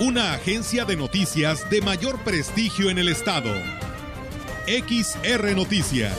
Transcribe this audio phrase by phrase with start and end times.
[0.00, 3.50] una agencia de noticias de mayor prestigio en el estado.
[4.66, 6.16] XR Noticias.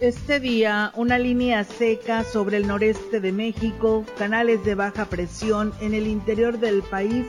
[0.00, 5.92] Este día, una línea seca sobre el noreste de México, canales de baja presión en
[5.92, 7.26] el interior del país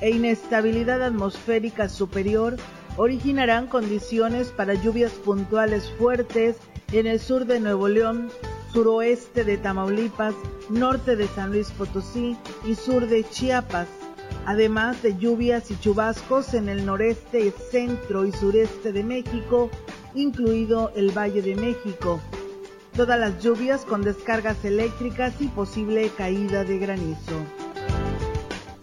[0.00, 2.58] e inestabilidad atmosférica superior
[2.96, 6.56] originarán condiciones para lluvias puntuales fuertes
[6.92, 8.30] en el sur de Nuevo León,
[8.72, 10.34] suroeste de Tamaulipas,
[10.68, 13.88] norte de San Luis Potosí y sur de Chiapas,
[14.46, 19.70] además de lluvias y chubascos en el noreste, centro y sureste de México,
[20.14, 22.20] incluido el Valle de México.
[22.96, 27.63] Todas las lluvias con descargas eléctricas y posible caída de granizo.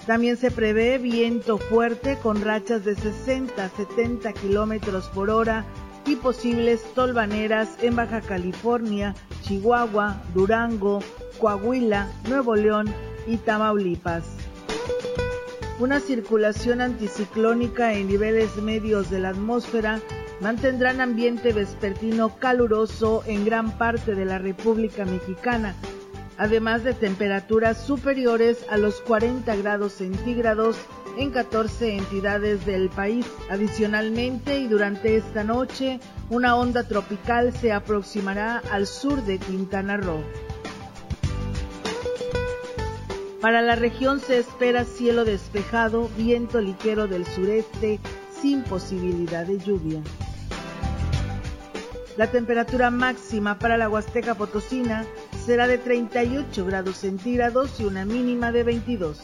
[0.06, 5.66] También se prevé viento fuerte con rachas de 60 a 70 kilómetros por hora
[6.06, 9.14] y posibles tolvaneras en Baja California,
[9.44, 11.02] Chihuahua, Durango,
[11.40, 12.92] Coahuila, Nuevo León
[13.28, 14.26] y Tamaulipas.
[15.80, 20.00] Una circulación anticiclónica en niveles medios de la atmósfera
[20.40, 25.76] mantendrán ambiente vespertino caluroso en gran parte de la República Mexicana,
[26.42, 30.76] además de temperaturas superiores a los 40 grados centígrados
[31.16, 33.28] en 14 entidades del país.
[33.52, 36.00] Adicionalmente, y durante esta noche,
[36.32, 40.24] una onda tropical se aproximará al sur de Quintana Roo.
[43.40, 48.00] Para la región se espera cielo despejado, viento ligero del sureste,
[48.42, 50.02] sin posibilidad de lluvia.
[52.18, 55.06] La temperatura máxima para la Huasteca Potosina
[55.42, 59.18] será de 38 grados centígrados y una mínima de 22.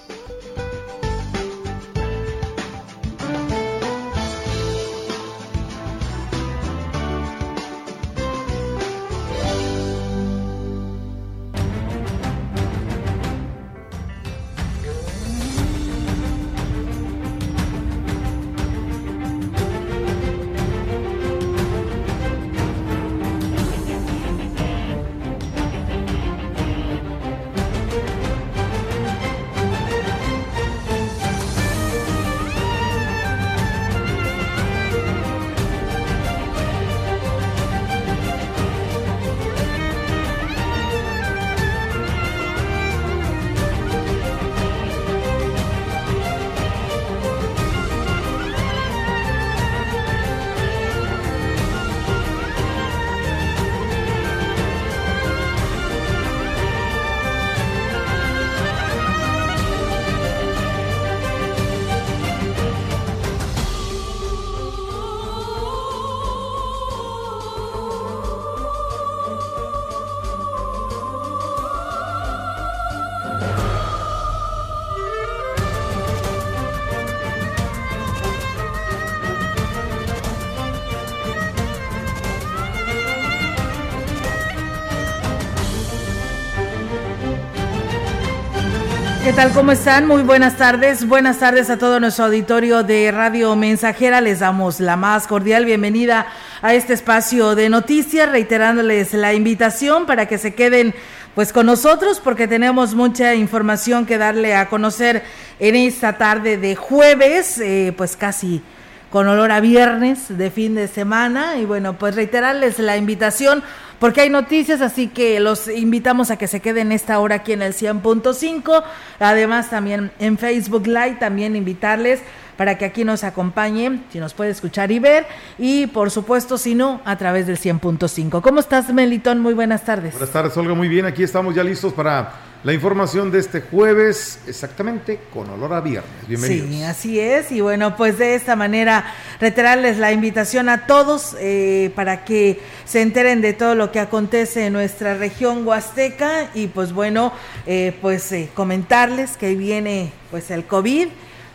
[89.38, 89.52] Tal?
[89.52, 90.08] ¿Cómo están?
[90.08, 91.08] Muy buenas tardes.
[91.08, 94.20] Buenas tardes a todo nuestro auditorio de Radio Mensajera.
[94.20, 96.25] Les damos la más cordial bienvenida
[96.64, 100.96] a este espacio de noticias, reiterándoles la invitación para que se queden
[101.36, 105.24] pues con nosotros porque tenemos mucha información que darle a conocer
[105.59, 108.64] en esta tarde de jueves, eh, pues casi
[109.12, 113.63] con olor a viernes de fin de semana y bueno, pues reiterarles la invitación
[114.00, 117.62] porque hay noticias, así que los invitamos a que se queden esta hora aquí en
[117.62, 118.84] el 100.5.
[119.20, 122.22] Además, también en Facebook Live, también invitarles
[122.58, 125.28] para que aquí nos acompañen, si nos puede escuchar y ver,
[125.60, 128.42] y por supuesto, si no, a través del 100.5.
[128.42, 129.40] ¿Cómo estás, Melitón?
[129.40, 130.14] Muy buenas tardes.
[130.14, 131.06] Buenas tardes, Olga, muy bien.
[131.06, 136.27] Aquí estamos ya listos para la información de este jueves, exactamente con olor a viernes.
[136.27, 136.69] Bienvenidos.
[136.69, 137.51] Sí, así es.
[137.51, 139.06] Y bueno, pues de esta manera
[139.39, 144.65] reiterarles la invitación a todos eh, para que se enteren de todo lo que acontece
[144.65, 147.31] en nuestra región huasteca y pues bueno,
[147.68, 151.07] eh, pues eh, comentarles que viene pues el COVID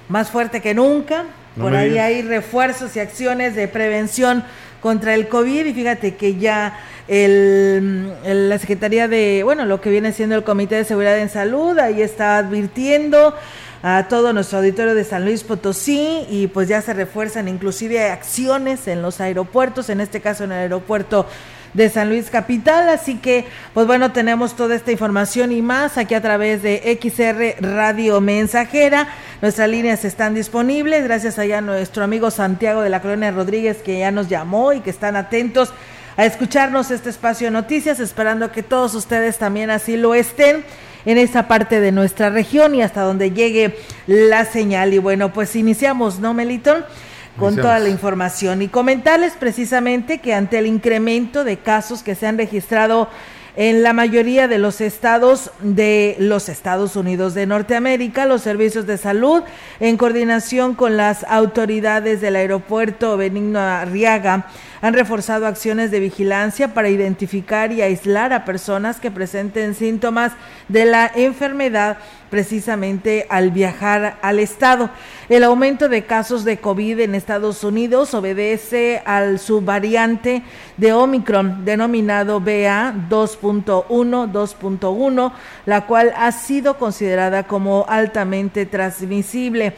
[0.09, 1.25] más fuerte que nunca,
[1.59, 4.43] por ahí hay refuerzos y acciones de prevención
[4.83, 10.13] contra el COVID y fíjate que ya el, la Secretaría de, bueno, lo que viene
[10.13, 13.35] siendo el Comité de Seguridad en Salud, ahí está advirtiendo
[13.83, 18.87] a todo nuestro auditorio de San Luis Potosí y pues ya se refuerzan inclusive acciones
[18.89, 21.27] en los aeropuertos, en este caso en el aeropuerto
[21.75, 22.89] de San Luis Capital.
[22.89, 27.63] Así que, pues bueno, tenemos toda esta información y más aquí a través de XR
[27.63, 29.09] Radio Mensajera.
[29.41, 31.05] Nuestras líneas están disponibles.
[31.05, 34.81] Gracias allá a nuestro amigo Santiago de la Colonia Rodríguez que ya nos llamó y
[34.81, 35.73] que están atentos
[36.17, 40.65] a escucharnos este espacio de noticias, esperando que todos ustedes también así lo estén
[41.05, 43.77] en esta parte de nuestra región y hasta donde llegue
[44.07, 44.95] la señal.
[44.95, 46.85] Y bueno, pues iniciamos, ¿no, Meliton?
[47.39, 48.63] Con toda la información.
[48.63, 53.09] Y comentarles precisamente que ante el incremento de casos que se han registrado
[53.57, 58.97] en la mayoría de los estados de los Estados Unidos de Norteamérica, los servicios de
[58.97, 59.43] salud,
[59.79, 64.47] en coordinación con las autoridades del aeropuerto Benigno Arriaga,
[64.83, 70.33] han reforzado acciones de vigilancia para identificar y aislar a personas que presenten síntomas
[70.69, 71.99] de la enfermedad
[72.31, 74.91] precisamente al viajar al estado.
[75.29, 80.43] El aumento de casos de COVID en Estados Unidos obedece al subvariante
[80.77, 83.87] de Omicron denominado BA 2.1
[84.33, 85.33] 2.1,
[85.65, 89.75] la cual ha sido considerada como altamente transmisible.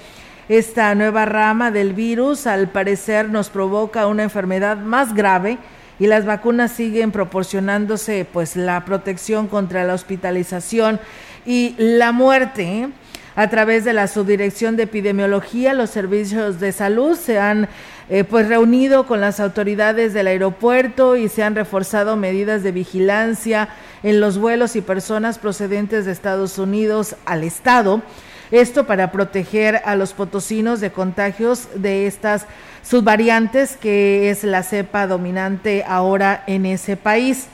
[0.49, 5.57] Esta nueva rama del virus al parecer nos provoca una enfermedad más grave
[5.99, 11.01] y las vacunas siguen proporcionándose pues la protección contra la hospitalización
[11.47, 12.63] y la muerte.
[12.63, 12.89] ¿eh?
[13.37, 17.69] A través de la Subdirección de Epidemiología, los servicios de salud se han
[18.11, 23.71] eh, pues reunido con las autoridades del aeropuerto y se han reforzado medidas de vigilancia
[24.03, 28.03] en los vuelos y personas procedentes de Estados Unidos al estado.
[28.55, 32.47] Esto para proteger a los potosinos de contagios de estas
[32.85, 37.49] subvariantes que es la cepa dominante ahora en ese país.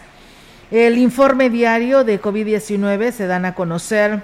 [0.71, 4.23] El informe diario de COVID-19 se dan a conocer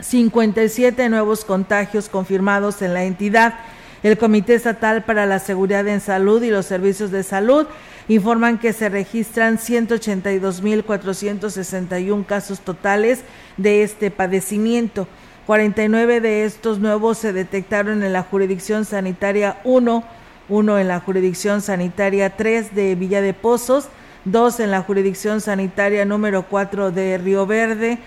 [0.00, 3.54] 57 nuevos contagios confirmados en la entidad.
[4.02, 7.68] El Comité Estatal para la Seguridad en Salud y los Servicios de Salud
[8.08, 13.20] informan que se registran 182.461 casos totales
[13.56, 15.06] de este padecimiento.
[15.46, 20.04] 49 de estos nuevos se detectaron en la jurisdicción sanitaria 1,
[20.48, 23.88] uno en la jurisdicción sanitaria 3 de Villa de Pozos,
[24.24, 27.98] dos en la jurisdicción sanitaria número 4 de Río Verde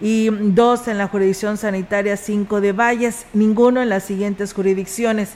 [0.00, 5.30] y dos en la jurisdicción sanitaria 5 de Valles, ninguno en las siguientes jurisdicciones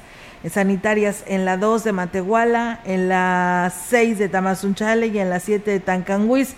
[0.48, 5.68] sanitarias en la 2 de Matehuala, en la 6 de Tamazunchale y en la 7
[5.72, 6.54] de Tancanguis.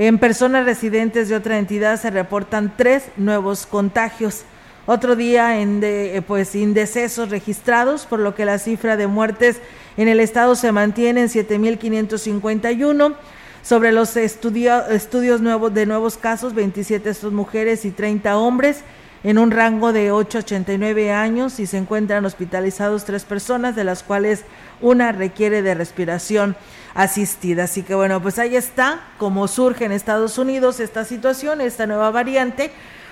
[0.00, 4.44] En personas residentes de otra entidad se reportan tres nuevos contagios.
[4.86, 9.60] Otro día en de, pues indecesos registrados, por lo que la cifra de muertes
[9.98, 13.14] en el estado se mantiene en 7.551.
[13.62, 18.84] Sobre los estudios nuevos de nuevos casos, 27 son mujeres y 30 hombres
[19.22, 23.84] en un rango de 8 a 89 años y se encuentran hospitalizados tres personas, de
[23.84, 24.44] las cuales
[24.80, 26.56] una requiere de respiración
[26.94, 27.64] asistida.
[27.64, 32.10] Así que bueno, pues ahí está cómo surge en Estados Unidos esta situación, esta nueva
[32.10, 32.70] variante,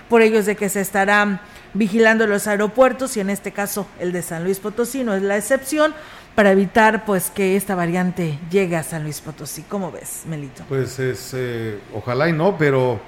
[0.08, 1.40] por ello es de que se estarán
[1.74, 5.36] vigilando los aeropuertos y en este caso el de San Luis Potosí no es la
[5.36, 5.94] excepción
[6.34, 9.62] para evitar pues que esta variante llegue a San Luis Potosí.
[9.68, 10.62] ¿Cómo ves, Melito?
[10.68, 13.00] Pues es, eh, ojalá y no, pero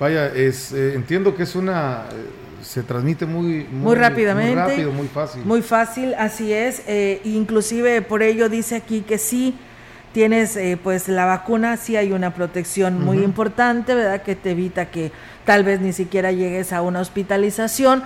[0.00, 4.92] vaya, es, eh, entiendo que es una, eh, se transmite muy, muy, rápidamente, muy rápido,
[4.92, 5.44] muy fácil.
[5.44, 6.82] Muy fácil, así es.
[7.24, 9.54] inclusive por ello dice aquí que sí
[10.12, 14.22] tienes pues la vacuna, sí hay una protección muy importante, ¿verdad?
[14.22, 15.12] Que te evita que
[15.44, 18.02] tal vez ni siquiera llegues a una hospitalización,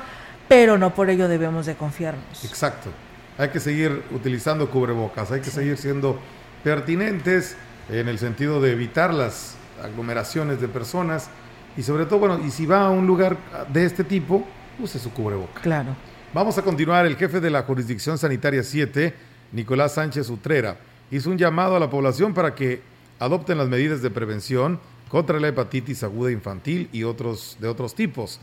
[0.49, 2.45] pero no por ello debemos de confiarnos.
[2.45, 2.91] Exacto
[3.39, 6.19] hay que seguir utilizando cubrebocas, hay que seguir siendo
[6.63, 7.57] pertinentes
[7.89, 11.29] en el sentido de evitar las aglomeraciones de personas
[11.77, 13.37] y sobre todo, bueno, y si va a un lugar
[13.73, 14.47] de este tipo,
[14.79, 15.61] use su cubreboca.
[15.61, 15.97] Claro.
[16.35, 17.07] Vamos a continuar.
[17.07, 19.15] El jefe de la Jurisdicción Sanitaria 7,
[19.53, 20.77] Nicolás Sánchez Utrera,
[21.13, 22.81] hizo un llamado a la población para que
[23.19, 28.41] adopten las medidas de prevención contra la hepatitis aguda infantil y otros de otros tipos.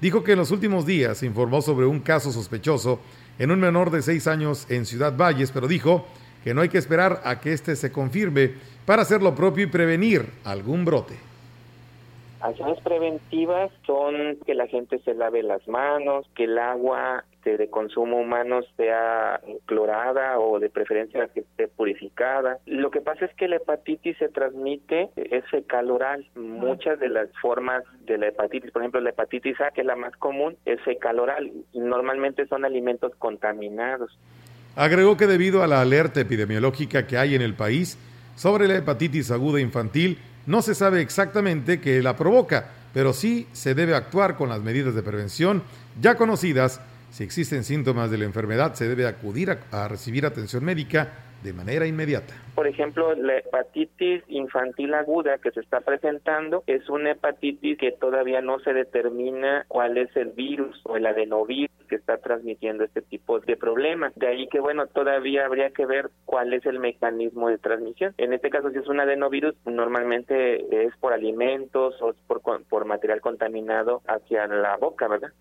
[0.00, 3.00] Dijo que en los últimos días se informó sobre un caso sospechoso
[3.38, 6.06] en un menor de seis años en Ciudad Valles, pero dijo
[6.44, 8.52] que no hay que esperar a que éste se confirme
[8.86, 11.14] para hacer lo propio y prevenir algún brote.
[12.40, 17.70] Acciones preventivas son que la gente se lave las manos, que el agua este, de
[17.70, 22.58] consumo humano sea clorada o de preferencia que esté purificada.
[22.66, 26.26] Lo que pasa es que la hepatitis se transmite, es fecal oral.
[26.34, 29.96] Muchas de las formas de la hepatitis, por ejemplo la hepatitis A, que es la
[29.96, 34.18] más común, es fecal oral normalmente son alimentos contaminados.
[34.76, 37.98] Agregó que debido a la alerta epidemiológica que hay en el país
[38.36, 43.74] sobre la hepatitis aguda infantil, no se sabe exactamente qué la provoca, pero sí se
[43.74, 45.62] debe actuar con las medidas de prevención
[46.00, 46.80] ya conocidas.
[47.10, 51.08] Si existen síntomas de la enfermedad, se debe acudir a, recibir atención médica
[51.42, 52.34] de manera inmediata.
[52.54, 58.40] Por ejemplo, la hepatitis infantil aguda que se está presentando es una hepatitis que todavía
[58.40, 63.40] no se determina cuál es el virus o el adenovirus que está transmitiendo este tipo
[63.40, 64.12] de problemas.
[64.16, 68.14] De ahí que, bueno, todavía habría que ver cuál es el mecanismo de transmisión.
[68.18, 73.20] En este caso, si es un adenovirus, normalmente es por alimentos o por, por material
[73.20, 75.32] contaminado hacia la boca, ¿verdad?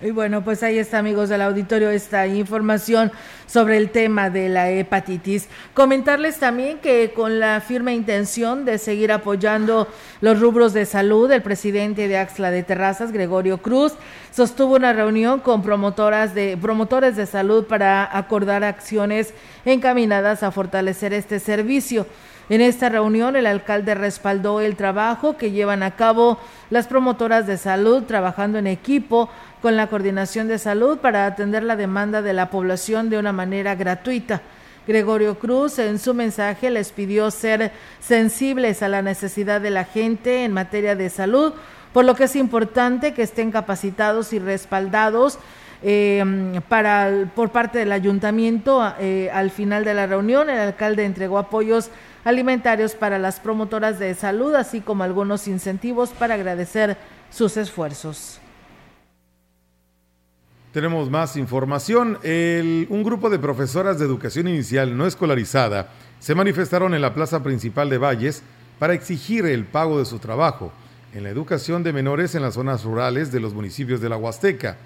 [0.00, 3.12] Y bueno, pues ahí está, amigos del auditorio, esta información
[3.46, 5.48] sobre el tema de la hepatitis.
[5.72, 9.86] Comentarles también que con la firme intención de seguir apoyando
[10.20, 13.92] los rubros de salud, el presidente de Axla de Terrazas, Gregorio Cruz,
[14.32, 19.32] sostuvo una reunión con promotoras de, promotores de salud para acordar acciones
[19.64, 22.04] encaminadas a fortalecer este servicio.
[22.50, 27.56] En esta reunión, el alcalde respaldó el trabajo que llevan a cabo las promotoras de
[27.56, 29.30] salud trabajando en equipo
[29.62, 33.74] con la Coordinación de Salud para atender la demanda de la población de una manera
[33.74, 34.42] gratuita.
[34.86, 40.44] Gregorio Cruz en su mensaje les pidió ser sensibles a la necesidad de la gente
[40.44, 41.54] en materia de salud,
[41.94, 45.38] por lo que es importante que estén capacitados y respaldados
[45.82, 48.92] eh, para, por parte del ayuntamiento.
[48.98, 51.90] Eh, al final de la reunión, el alcalde entregó apoyos
[52.24, 56.96] alimentarios para las promotoras de salud, así como algunos incentivos para agradecer
[57.30, 58.40] sus esfuerzos.
[60.72, 62.18] Tenemos más información.
[62.24, 67.88] un grupo de profesoras de educación inicial no escolarizada se manifestaron en la plaza principal
[67.90, 68.42] de Valles
[68.78, 70.72] para exigir el pago de su trabajo
[71.12, 74.76] en la educación de menores en las zonas rurales de los municipios de la Huasteca.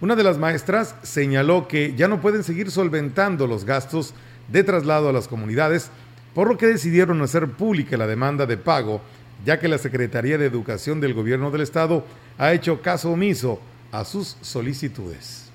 [0.00, 4.14] Una de las maestras señaló que ya no pueden seguir solventando los gastos
[4.48, 5.90] de traslado a las comunidades,
[6.38, 9.00] por lo que decidieron hacer pública la demanda de pago,
[9.44, 12.04] ya que la Secretaría de Educación del Gobierno del Estado
[12.38, 15.50] ha hecho caso omiso a sus solicitudes.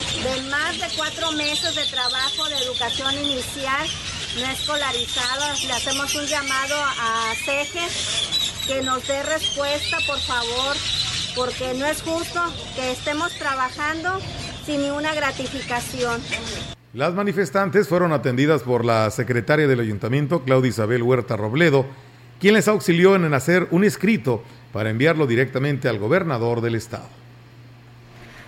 [0.00, 3.86] De más de cuatro meses de trabajo de educación inicial
[4.40, 10.76] no escolarizada, le hacemos un llamado a CEGES que nos dé respuesta, por favor,
[11.36, 12.40] porque no es justo
[12.74, 14.18] que estemos trabajando
[14.66, 16.20] sin ninguna gratificación.
[16.94, 21.86] Las manifestantes fueron atendidas por la secretaria del ayuntamiento, Claudia Isabel Huerta Robledo,
[22.38, 27.08] quien les auxilió en hacer un escrito para enviarlo directamente al gobernador del estado.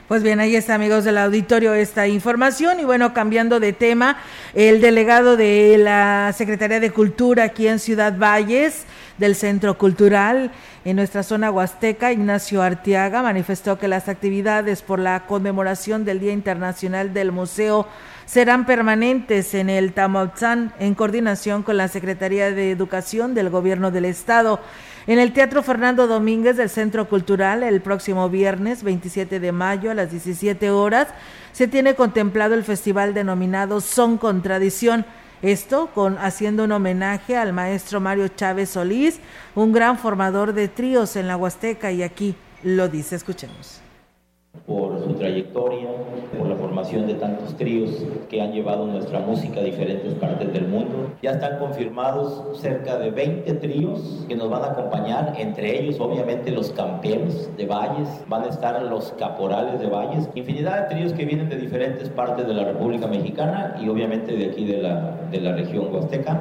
[0.06, 2.78] Pues bien, ahí está, amigos del auditorio, esta información.
[2.78, 4.18] Y bueno, cambiando de tema,
[4.54, 8.84] el delegado de la Secretaría de Cultura aquí en Ciudad Valles,
[9.18, 10.50] del Centro Cultural
[10.84, 16.32] en nuestra zona huasteca, Ignacio Artiaga, manifestó que las actividades por la conmemoración del Día
[16.32, 17.86] Internacional del Museo
[18.26, 24.04] serán permanentes en el Tamautzán en coordinación con la Secretaría de Educación del Gobierno del
[24.04, 24.60] Estado.
[25.06, 29.94] En el Teatro Fernando Domínguez del Centro Cultural, el próximo viernes 27 de mayo a
[29.94, 31.08] las 17 horas,
[31.52, 35.06] se tiene contemplado el festival denominado Son con Tradición.
[35.42, 39.20] Esto con haciendo un homenaje al maestro Mario Chávez Solís,
[39.54, 43.80] un gran formador de tríos en la Huasteca y aquí lo dice, escuchemos
[44.66, 45.88] por su trayectoria,
[46.38, 47.90] por la formación de tantos tríos
[48.28, 51.12] que han llevado nuestra música a diferentes partes del mundo.
[51.22, 56.50] Ya están confirmados cerca de 20 tríos que nos van a acompañar, entre ellos obviamente
[56.50, 61.24] los campeones de Valles, van a estar los caporales de Valles, infinidad de tríos que
[61.24, 65.40] vienen de diferentes partes de la República Mexicana y obviamente de aquí de la, de
[65.40, 66.40] la región huasteca.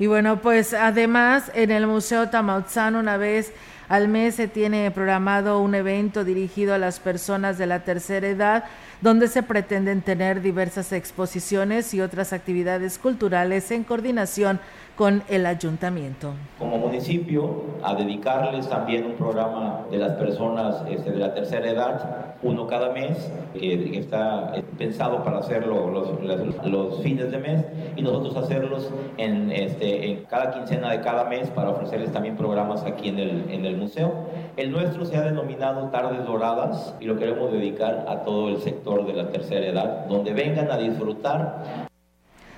[0.00, 3.52] Y bueno, pues además en el Museo Tamautzán una vez
[3.90, 8.64] al mes se tiene programado un evento dirigido a las personas de la tercera edad
[9.00, 14.60] donde se pretenden tener diversas exposiciones y otras actividades culturales en coordinación
[15.00, 16.34] con el ayuntamiento.
[16.58, 22.36] Como municipio, a dedicarles también un programa de las personas este, de la tercera edad,
[22.42, 27.64] uno cada mes, que está pensado para hacerlo los, fines de mes,
[27.96, 33.08] y nosotros hacerlos en, este, cada quincena de cada mes para ofrecerles también programas aquí
[33.08, 34.26] en el, en el museo.
[34.56, 39.06] El nuestro se ha denominado Tardes Doradas y lo queremos dedicar a todo el sector
[39.06, 41.88] de la tercera edad, donde vengan a disfrutar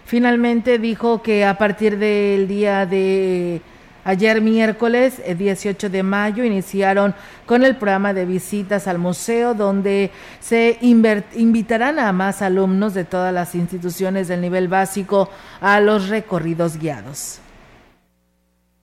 [0.05, 3.63] Finalmente dijo que a partir del día de
[4.05, 7.15] Ayer miércoles 18 eh, de mayo iniciaron
[7.47, 10.11] con el programa de visitas al museo donde
[10.41, 16.79] se invitarán a más alumnos de todas las instituciones del nivel básico a los recorridos
[16.79, 17.42] guiados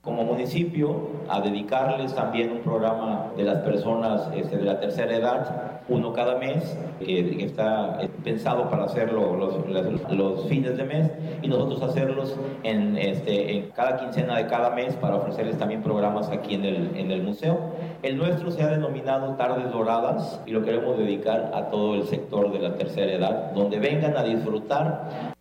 [0.02, 5.82] como municipio a dedicarles también un programa de las personas este, de la tercera edad,
[5.90, 11.48] uno cada mes, que, está eh, pensado para hacerlo los, los, fines de mes y
[11.48, 16.56] nosotros hacerlos en, este, en cada quincena de cada mes para ofrecerles también programas aquí
[16.56, 17.60] en el, en el museo.
[18.02, 22.52] El nuestro se ha denominado Tardes Doradas y lo queremos dedicar a todo el sector
[22.54, 25.36] de la tercera edad, donde vengan a disfrutar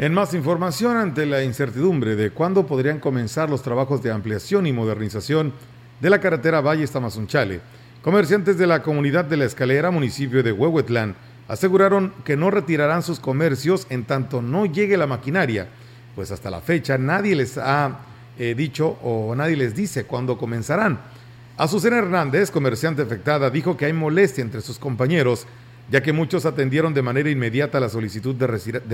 [0.00, 4.72] en más información, ante la incertidumbre de cuándo podrían comenzar los trabajos de ampliación y
[4.72, 5.52] modernización
[6.00, 7.60] de la carretera Valle Tamazunchale,
[8.00, 11.16] comerciantes de la comunidad de la Escalera, municipio de Huehuetlán,
[11.48, 15.68] aseguraron que no retirarán sus comercios en tanto no llegue la maquinaria,
[16.14, 17.98] pues hasta la fecha nadie les ha
[18.38, 20.98] eh, dicho o nadie les dice cuándo comenzarán.
[21.58, 25.46] Azucena Hernández, comerciante afectada, dijo que hay molestia entre sus compañeros
[25.90, 28.46] ya que muchos atendieron de manera inmediata la solicitud de,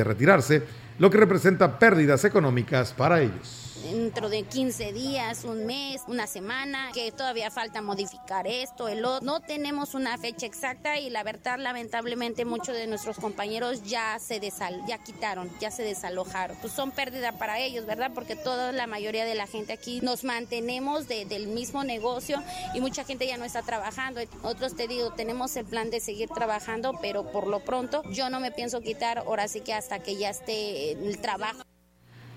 [0.04, 0.62] retirarse,
[0.98, 6.90] lo que representa pérdidas económicas para ellos dentro de 15 días, un mes, una semana,
[6.92, 9.24] que todavía falta modificar esto, el otro.
[9.24, 14.40] No tenemos una fecha exacta y la verdad, lamentablemente, muchos de nuestros compañeros ya se
[14.40, 16.56] desal, ya quitaron, ya se desalojaron.
[16.60, 18.10] Pues son pérdida para ellos, ¿verdad?
[18.14, 22.42] Porque toda la mayoría de la gente aquí nos mantenemos del mismo negocio
[22.74, 24.20] y mucha gente ya no está trabajando.
[24.42, 28.40] Otros te digo, tenemos el plan de seguir trabajando, pero por lo pronto yo no
[28.40, 31.62] me pienso quitar, ahora sí que hasta que ya esté el trabajo.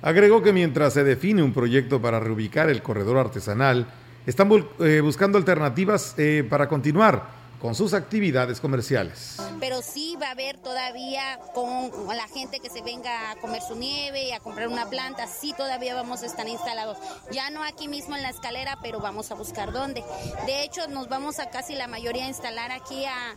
[0.01, 3.87] Agregó que mientras se define un proyecto para reubicar el corredor artesanal,
[4.25, 9.37] están eh, buscando alternativas eh, para continuar con sus actividades comerciales.
[9.59, 13.75] Pero sí va a haber todavía con la gente que se venga a comer su
[13.75, 16.97] nieve y a comprar una planta, sí todavía vamos a estar instalados.
[17.31, 20.03] Ya no aquí mismo en la escalera, pero vamos a buscar dónde.
[20.45, 23.35] De hecho, nos vamos a casi la mayoría a instalar aquí a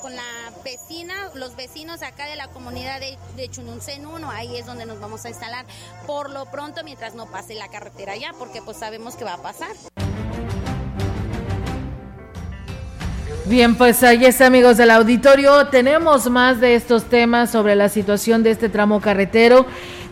[0.00, 0.22] con la
[0.64, 5.00] vecina, los vecinos acá de la comunidad de, de Chununcén 1, ahí es donde nos
[5.00, 5.64] vamos a instalar
[6.06, 9.42] por lo pronto mientras no pase la carretera ya, porque pues sabemos que va a
[9.42, 9.74] pasar.
[13.48, 15.68] Bien, pues ahí está, amigos del auditorio.
[15.68, 19.66] Tenemos más de estos temas sobre la situación de este tramo carretero,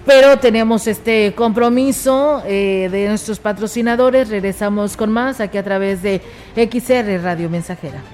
[0.07, 4.29] pero tenemos este compromiso eh, de nuestros patrocinadores.
[4.29, 6.23] Regresamos con más aquí a través de
[6.55, 8.13] XR Radio Mensajera.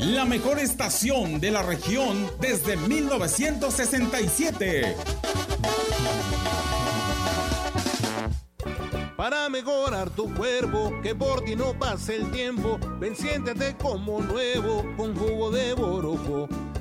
[0.00, 4.96] la mejor estación de la región desde 1967.
[9.16, 14.86] Para mejorar tu cuerpo, que por ti no pase el tiempo, ven siéntete como nuevo
[14.96, 16.48] con jugo de borojo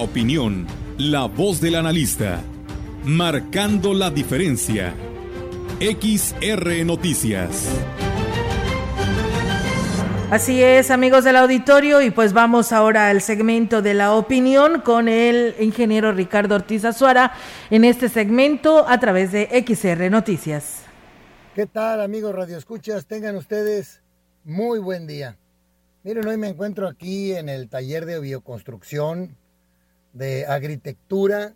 [0.00, 2.40] Opinión, la voz del analista,
[3.04, 4.94] marcando la diferencia.
[5.78, 7.68] XR Noticias.
[10.30, 15.08] Así es, amigos del auditorio, y pues vamos ahora al segmento de la opinión con
[15.08, 17.32] el ingeniero Ricardo Ortiz Azuara
[17.70, 20.82] en este segmento a través de XR Noticias.
[21.54, 23.06] ¿Qué tal, amigos Radio Escuchas?
[23.06, 24.02] Tengan ustedes
[24.44, 25.36] muy buen día.
[26.04, 29.36] Miren, hoy me encuentro aquí en el taller de bioconstrucción,
[30.12, 31.54] de agritectura,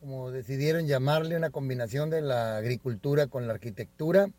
[0.00, 4.30] como decidieron llamarle, una combinación de la agricultura con la arquitectura,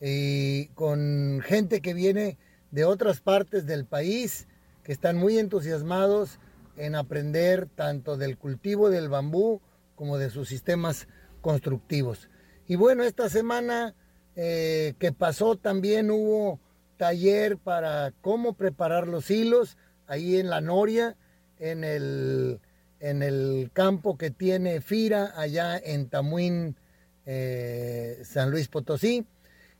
[0.00, 2.38] y con gente que viene
[2.70, 4.46] de otras partes del país
[4.82, 6.38] que están muy entusiasmados
[6.76, 9.60] en aprender tanto del cultivo del bambú
[9.94, 11.08] como de sus sistemas
[11.40, 12.28] constructivos.
[12.68, 13.94] Y bueno, esta semana
[14.34, 16.60] eh, que pasó también hubo
[16.98, 21.16] taller para cómo preparar los hilos ahí en la Noria,
[21.58, 22.60] en el,
[23.00, 26.76] en el campo que tiene Fira allá en Tamuín,
[27.24, 29.26] eh, San Luis Potosí.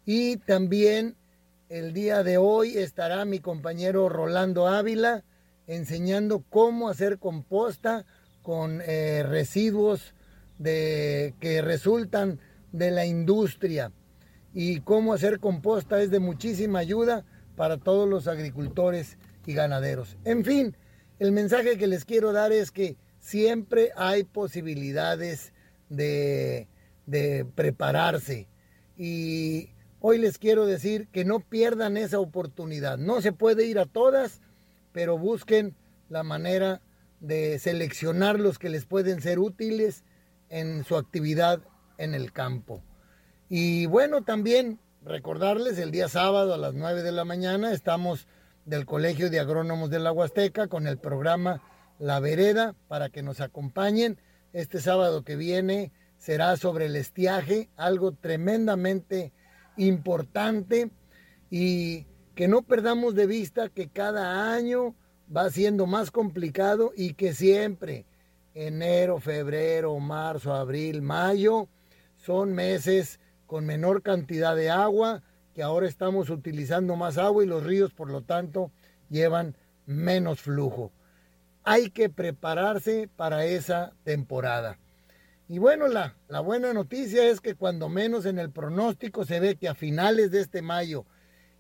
[0.05, 1.17] Y también
[1.69, 5.25] el día de hoy estará mi compañero Rolando Ávila
[5.67, 8.05] enseñando cómo hacer composta
[8.43, 10.15] con eh, residuos
[10.59, 12.39] de, que resultan
[12.73, 13.93] de la industria.
[14.55, 17.25] Y cómo hacer composta es de muchísima ayuda
[17.57, 20.17] para todos los agricultores y ganaderos.
[20.25, 20.77] En fin,
[21.19, 22.97] el mensaje que les quiero dar es que
[23.27, 25.53] siempre hay posibilidades
[25.89, 26.69] de,
[27.07, 28.49] de prepararse.
[28.97, 29.71] Y
[30.09, 32.97] Hoy les quiero decir que no pierdan esa oportunidad.
[32.97, 34.41] No se puede ir a todas,
[34.93, 35.75] pero busquen
[36.09, 36.81] la manera
[37.19, 40.05] de seleccionar los que les pueden ser útiles
[40.49, 41.61] en su actividad
[41.99, 42.85] en el campo.
[43.49, 48.29] Y bueno, también recordarles, el día sábado a las 9 de la mañana estamos
[48.65, 51.63] del Colegio de Agrónomos de la Huasteca con el programa
[51.99, 54.19] La Vereda para que nos acompañen.
[54.53, 59.33] Este sábado que viene será sobre el estiaje, algo tremendamente
[59.77, 60.91] importante
[61.51, 64.95] y que no perdamos de vista que cada año
[65.35, 68.07] va siendo más complicado y que siempre
[68.55, 71.69] enero, febrero, marzo, abril, mayo
[72.17, 75.23] son meses con menor cantidad de agua,
[75.55, 78.73] que ahora estamos utilizando más agua y los ríos por lo tanto
[79.09, 79.57] llevan
[79.87, 80.93] menos flujo.
[81.69, 84.79] Hay que prepararse para esa temporada.
[85.49, 89.69] Y bueno, la, buena noticia es que cuando menos en el pronóstico se ve que
[89.69, 91.07] a finales de este mayo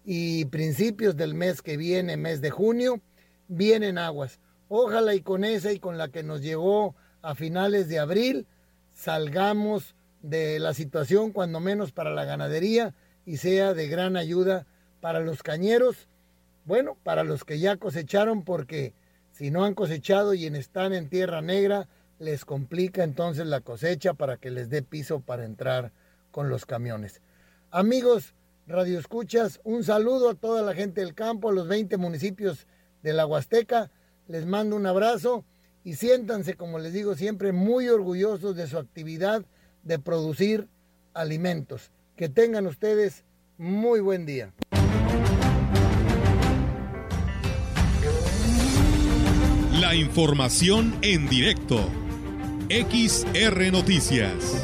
[0.04, 3.00] y principios del mes que viene, mes de junio,
[3.48, 4.38] vienen aguas.
[4.68, 8.46] Ojalá y con esa y con la que nos llegó a finales de abril,
[8.92, 14.68] salgamos de la situación cuando menos para la ganadería y sea de gran ayuda
[15.00, 16.06] para los cañeros,
[16.64, 18.94] bueno, para los que ya cosecharon, porque
[19.36, 24.38] si no han cosechado y están en tierra negra, les complica entonces la cosecha para
[24.38, 25.92] que les dé piso para entrar
[26.30, 27.20] con los camiones.
[27.70, 28.34] Amigos
[28.66, 32.66] Radio Escuchas, un saludo a toda la gente del campo, a los 20 municipios
[33.02, 33.90] de la Huasteca.
[34.26, 35.44] Les mando un abrazo
[35.84, 39.44] y siéntanse, como les digo siempre, muy orgullosos de su actividad
[39.82, 40.66] de producir
[41.12, 41.90] alimentos.
[42.16, 43.24] Que tengan ustedes
[43.58, 44.54] muy buen día.
[49.86, 51.78] La información en directo
[52.68, 54.60] XR Noticias.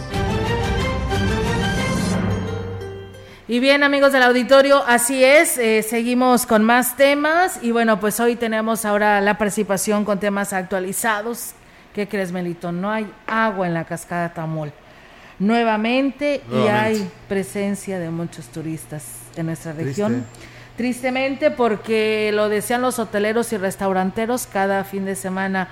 [3.46, 8.18] Y bien amigos del auditorio, así es, eh, seguimos con más temas y bueno, pues
[8.18, 11.52] hoy tenemos ahora la participación con temas actualizados.
[11.94, 12.72] ¿Qué crees, Melito?
[12.72, 14.72] No hay agua en la cascada Tamol.
[15.38, 19.04] Nuevamente, y hay presencia de muchos turistas
[19.36, 20.26] en nuestra región.
[20.82, 25.68] Tristemente porque lo desean los hoteleros y restauranteros cada fin de semana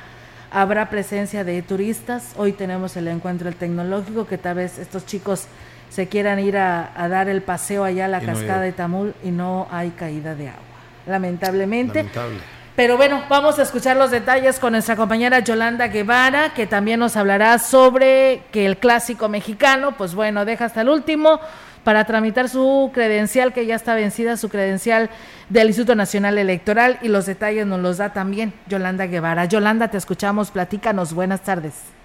[0.52, 2.34] habrá presencia de turistas.
[2.36, 5.46] Hoy tenemos el encuentro el tecnológico, que tal vez estos chicos
[5.88, 9.66] se quieran ir a, dar el paseo allá a la cascada de Tamul y no
[9.72, 10.62] hay caída de agua.
[11.08, 12.06] Lamentablemente.
[12.76, 17.16] Pero bueno, vamos a escuchar los detalles con nuestra compañera Yolanda Guevara, que también nos
[17.16, 21.40] hablará sobre que el clásico mexicano, pues bueno, deja hasta el último
[21.84, 25.10] para tramitar su credencial, que ya está vencida, su credencial
[25.48, 29.44] del Instituto Nacional Electoral, y los detalles nos los da también Yolanda Guevara.
[29.46, 31.99] Yolanda, te escuchamos, platícanos, buenas tardes.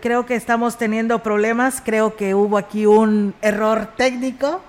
[0.00, 4.62] Creo que estamos teniendo problemas, creo que hubo aquí un error técnico,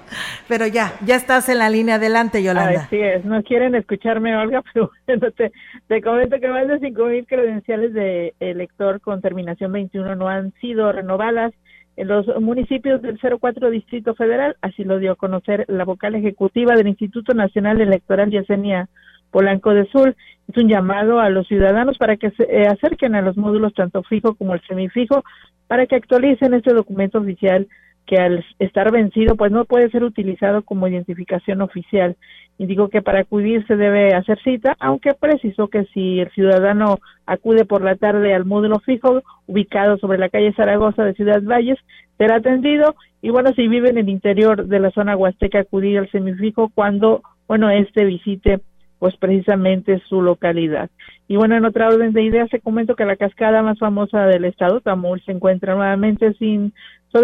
[0.48, 2.82] pero ya, ya estás en la línea adelante, Yolanda.
[2.82, 5.52] Así es, no quieren escucharme, Olga, pero bueno, te,
[5.88, 10.52] te comento que más de cinco mil credenciales de elector con terminación 21 no han
[10.62, 11.54] sido renovadas
[11.98, 16.76] en los municipios del 04 Distrito Federal, así lo dio a conocer la vocal ejecutiva
[16.76, 18.88] del Instituto Nacional Electoral Yesenia
[19.30, 20.16] Polanco de Sur.
[20.52, 24.04] Es un llamado a los ciudadanos para que se eh, acerquen a los módulos tanto
[24.04, 25.24] fijo como el semifijo
[25.68, 27.70] para que actualicen este documento oficial
[28.06, 32.18] que al estar vencido pues no puede ser utilizado como identificación oficial.
[32.58, 36.98] Y digo que para acudir se debe hacer cita, aunque precisó que si el ciudadano
[37.26, 41.80] acude por la tarde al módulo fijo ubicado sobre la calle Zaragoza de Ciudad Valles,
[42.18, 46.12] será atendido y bueno, si vive en el interior de la zona huasteca, acudir al
[46.12, 48.60] semifijo cuando, bueno, este visite
[49.02, 50.92] pues precisamente su localidad.
[51.28, 54.46] Y bueno, en otra orden de ideas, se comento que la cascada más famosa del
[54.46, 56.72] estado, Tamul, se encuentra nuevamente sin
[57.12, 57.20] su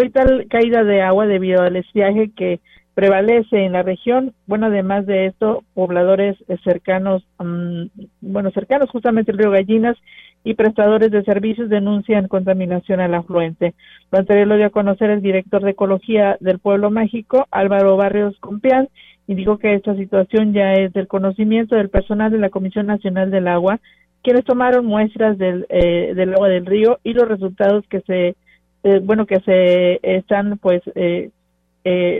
[0.48, 2.58] caída de agua debido al estiaje que
[2.94, 4.34] prevalece en la región.
[4.48, 7.84] Bueno, además de esto, pobladores cercanos, mm,
[8.22, 9.96] bueno, cercanos justamente al río Gallinas
[10.42, 13.74] y prestadores de servicios denuncian contaminación al afluente.
[14.10, 18.36] Lo anterior lo dio a conocer el director de Ecología del Pueblo Mágico, Álvaro Barrios
[18.40, 18.88] Compián,
[19.34, 23.48] digo que esta situación ya es del conocimiento del personal de la Comisión Nacional del
[23.48, 23.80] Agua,
[24.22, 28.36] quienes tomaron muestras del, eh, del agua del río y los resultados que se,
[28.82, 31.30] eh, bueno, que se están pues eh,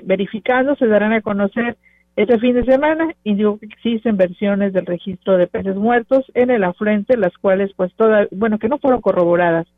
[0.04, 1.76] verificando se darán a conocer
[2.18, 6.64] este fin de semana digo que existen versiones del registro de peces muertos en el
[6.64, 9.68] afluente, las cuales pues todas, bueno, que no fueron corroboradas.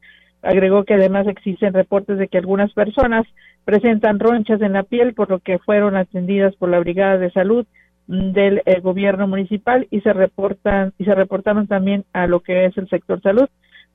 [0.42, 3.26] Agregó que además existen reportes de que algunas personas
[3.64, 7.66] presentan ronchas en la piel, por lo que fueron atendidas por la Brigada de Salud
[8.06, 12.76] del eh, gobierno municipal y se reportan y se reportaron también a lo que es
[12.76, 13.48] el sector salud.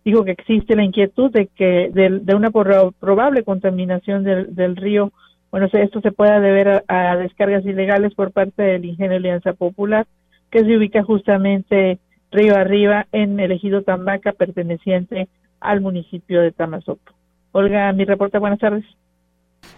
[0.05, 5.11] Dijo que existe la inquietud de que de, una probable contaminación del, del río,
[5.51, 10.05] bueno, esto se pueda deber a, descargas ilegales por parte del Ingenio Alianza Popular,
[10.51, 11.99] que se ubica justamente
[12.31, 15.27] río arriba en el ejido Tambaca, perteneciente
[15.59, 17.13] al municipio de Tamazopo.
[17.51, 18.85] Olga, mi reporte, buenas tardes.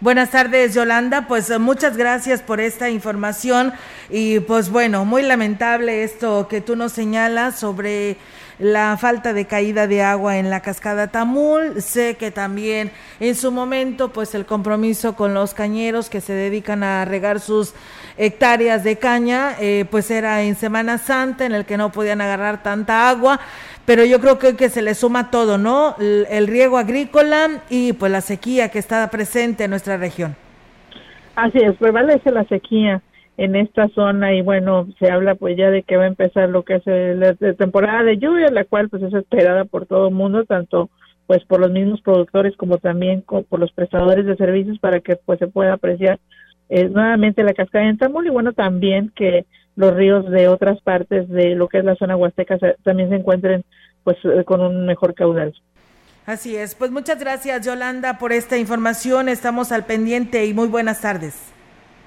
[0.00, 1.26] Buenas tardes, Yolanda.
[1.26, 3.72] Pues eh, muchas gracias por esta información
[4.10, 8.16] y pues bueno, muy lamentable esto que tú nos señalas sobre
[8.60, 11.82] la falta de caída de agua en la cascada Tamul.
[11.82, 16.84] Sé que también en su momento pues el compromiso con los cañeros que se dedican
[16.84, 17.74] a regar sus
[18.16, 22.62] hectáreas de caña, eh, pues era en Semana Santa en el que no podían agarrar
[22.62, 23.40] tanta agua
[23.88, 25.94] pero yo creo que, que se le suma todo, ¿no?
[25.98, 30.36] El, riego agrícola y pues la sequía que está presente en nuestra región.
[31.34, 33.00] Así es, prevalece la sequía
[33.38, 36.64] en esta zona y bueno, se habla pues ya de que va a empezar lo
[36.64, 40.44] que es la, temporada de lluvia, la cual pues es esperada por todo el mundo,
[40.44, 40.90] tanto
[41.26, 45.38] pues por los mismos productores como también por los prestadores de servicios para que pues
[45.38, 46.18] se pueda apreciar
[46.68, 49.46] eh, nuevamente la cascada de Tamul y bueno también que
[49.78, 53.64] los ríos de otras partes de lo que es la zona huasteca también se encuentren
[54.02, 55.54] pues eh, con un mejor caudal.
[56.26, 61.00] Así es, pues muchas gracias Yolanda por esta información, estamos al pendiente y muy buenas
[61.00, 61.52] tardes.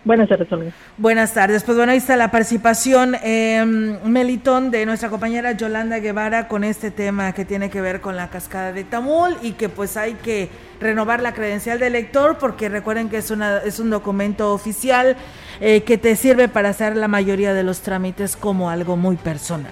[0.03, 0.71] Buenas tardes, Olga.
[0.97, 1.63] Buenas tardes.
[1.63, 3.63] Pues bueno, ahí está la participación, eh,
[4.03, 8.29] Melitón, de nuestra compañera Yolanda Guevara con este tema que tiene que ver con la
[8.29, 13.09] cascada de Tamul y que pues hay que renovar la credencial de elector porque recuerden
[13.09, 15.17] que es, una, es un documento oficial
[15.59, 19.71] eh, que te sirve para hacer la mayoría de los trámites como algo muy personal.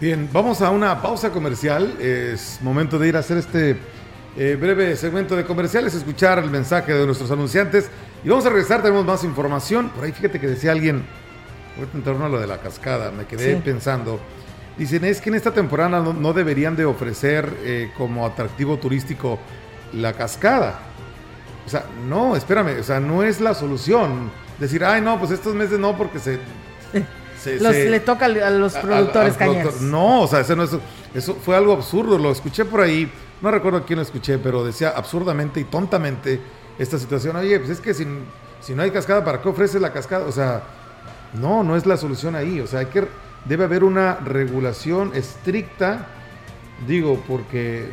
[0.00, 1.94] Bien, vamos a una pausa comercial.
[2.00, 3.76] Es momento de ir a hacer este
[4.36, 7.90] eh, breve segmento de comerciales, escuchar el mensaje de nuestros anunciantes
[8.24, 9.90] y vamos a regresar, tenemos más información.
[9.90, 11.04] Por ahí fíjate que decía alguien,
[11.94, 14.20] en torno a lo de la cascada, me quedé pensando.
[14.76, 19.38] Dicen, es que en esta temporada no, deberían de ofrecer eh, como atractivo turístico
[19.92, 20.80] la cascada.
[21.66, 24.30] O sea, no, espérame, o sea, no es la solución.
[24.58, 26.38] Decir, ay, no, pues estos meses no, porque se...
[27.60, 29.80] le toca a los productores cañeros.
[29.80, 30.70] No, o sea, eso, no es,
[31.14, 32.18] eso fue algo absurdo.
[32.18, 33.10] Lo escuché por ahí
[33.42, 36.40] no recuerdo quién lo escuché, pero decía absurdamente y tontamente
[36.78, 37.36] esta situación.
[37.36, 38.06] Oye, pues es que si,
[38.60, 40.26] si no hay cascada, ¿para qué ofrece la cascada?
[40.26, 40.62] O sea,
[41.34, 42.60] no, no es la solución ahí.
[42.60, 43.06] O sea, hay que,
[43.44, 46.06] debe haber una regulación estricta,
[46.86, 47.88] digo, porque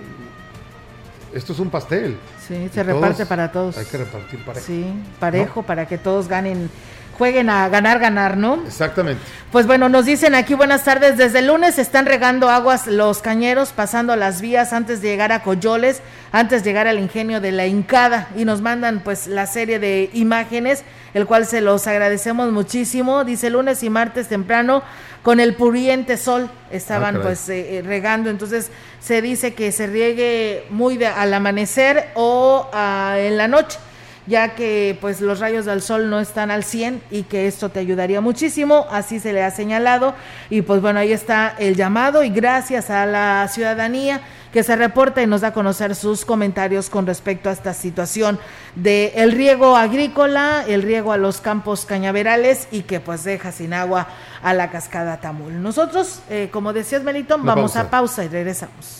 [1.33, 2.17] esto es un pastel.
[2.45, 3.77] Sí, se reparte para todos.
[3.77, 4.65] Hay que repartir parejo.
[4.65, 4.85] Sí,
[5.19, 6.69] parejo, para que todos ganen
[7.17, 8.61] jueguen a ganar, ganar, ¿no?
[8.65, 9.21] Exactamente.
[9.51, 11.17] Pues bueno, nos dicen aquí buenas tardes.
[11.17, 15.41] Desde el lunes están regando aguas los cañeros, pasando las vías antes de llegar a
[15.41, 16.01] Coyoles,
[16.31, 18.27] antes de llegar al ingenio de la Incada.
[18.35, 23.23] Y nos mandan pues la serie de imágenes, el cual se los agradecemos muchísimo.
[23.23, 24.83] Dice lunes y martes temprano,
[25.23, 28.29] con el puriente sol estaban ah, pues eh, eh, regando.
[28.29, 33.79] Entonces se dice que se riegue muy al amanecer o ah, en la noche
[34.27, 37.79] ya que pues los rayos del sol no están al 100 y que esto te
[37.79, 40.13] ayudaría muchísimo, así se le ha señalado
[40.49, 45.21] y pues bueno, ahí está el llamado y gracias a la ciudadanía que se reporta
[45.21, 48.39] y nos da a conocer sus comentarios con respecto a esta situación
[48.75, 53.73] de el riego agrícola, el riego a los campos cañaverales y que pues deja sin
[53.73, 54.07] agua
[54.41, 55.61] a la cascada Tamul.
[55.61, 58.99] Nosotros, eh, como decías Melitón, vamos a pausa y regresamos.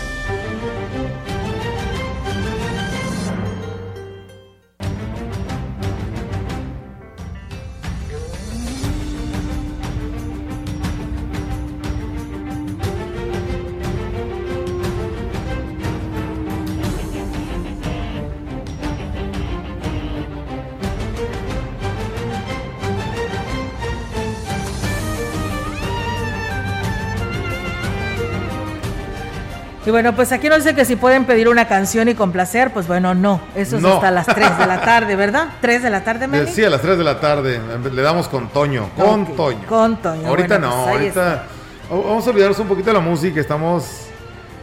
[29.91, 32.87] Y bueno, pues aquí nos dice que si pueden pedir una canción y complacer, pues
[32.87, 33.41] bueno, no.
[33.55, 33.95] Eso es No.
[33.95, 35.49] hasta las 3 de la tarde, ¿verdad?
[35.59, 36.49] 3 de la tarde, Meli.
[36.49, 37.59] Sí, a las 3 de la tarde.
[37.91, 38.89] Le damos con Toño.
[38.95, 39.67] Con Ok, Toño.
[39.67, 40.29] Con Toño.
[40.29, 41.43] Ahorita Bueno, no, pues ahorita.
[41.89, 43.41] Vamos a olvidarnos un poquito de la música.
[43.41, 43.83] Estamos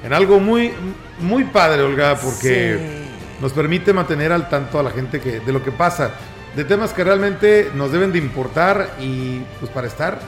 [0.02, 0.72] en algo muy,
[1.20, 3.02] muy padre, Olga, porque
[3.42, 6.10] nos permite mantener al tanto a la gente que, de lo que pasa,
[6.56, 10.20] de temas que realmente nos deben de importar y pues para estar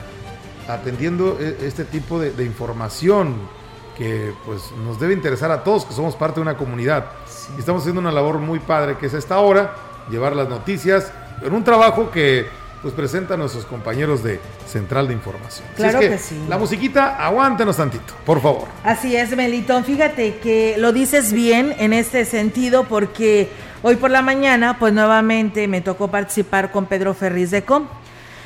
[0.69, 3.59] atendiendo e- este tipo de, de información
[4.01, 7.05] que pues nos debe interesar a todos que somos parte de una comunidad.
[7.55, 9.75] Y estamos haciendo una labor muy padre que es esta hora,
[10.09, 12.47] llevar las noticias en un trabajo que
[12.81, 15.67] pues presenta a nuestros compañeros de Central de Información.
[15.75, 16.45] Claro es que sí.
[16.49, 18.63] La musiquita, aguántenos tantito, por favor.
[18.83, 19.85] Así es, Melitón.
[19.85, 23.51] Fíjate que lo dices bien en este sentido porque
[23.83, 27.85] hoy por la mañana, pues nuevamente me tocó participar con Pedro Ferriz de Com.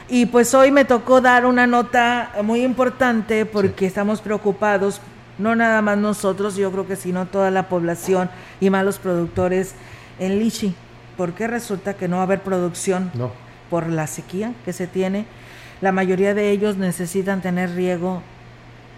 [0.10, 5.00] Y pues hoy me tocó dar una nota muy importante porque estamos preocupados,
[5.38, 8.30] no nada más nosotros, yo creo que sino toda la población
[8.60, 9.74] y más los productores
[10.20, 10.76] en Lichi.
[11.18, 13.32] Porque resulta que no va a haber producción No.
[13.70, 15.26] por la sequía que se tiene.
[15.82, 18.22] La mayoría de ellos necesitan tener riego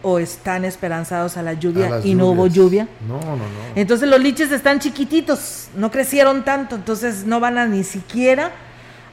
[0.03, 2.87] o están esperanzados a la lluvia A y no hubo lluvia.
[3.07, 3.43] No, no, no.
[3.75, 8.51] Entonces los liches están chiquititos, no crecieron tanto, entonces no van a ni siquiera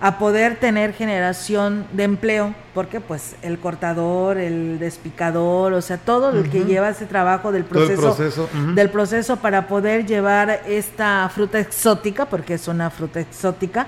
[0.01, 6.30] a poder tener generación de empleo, porque pues el cortador, el despicador, o sea, todo
[6.30, 11.59] el que lleva ese trabajo del proceso, proceso, del proceso para poder llevar esta fruta
[11.61, 13.86] exótica, porque es una fruta exótica,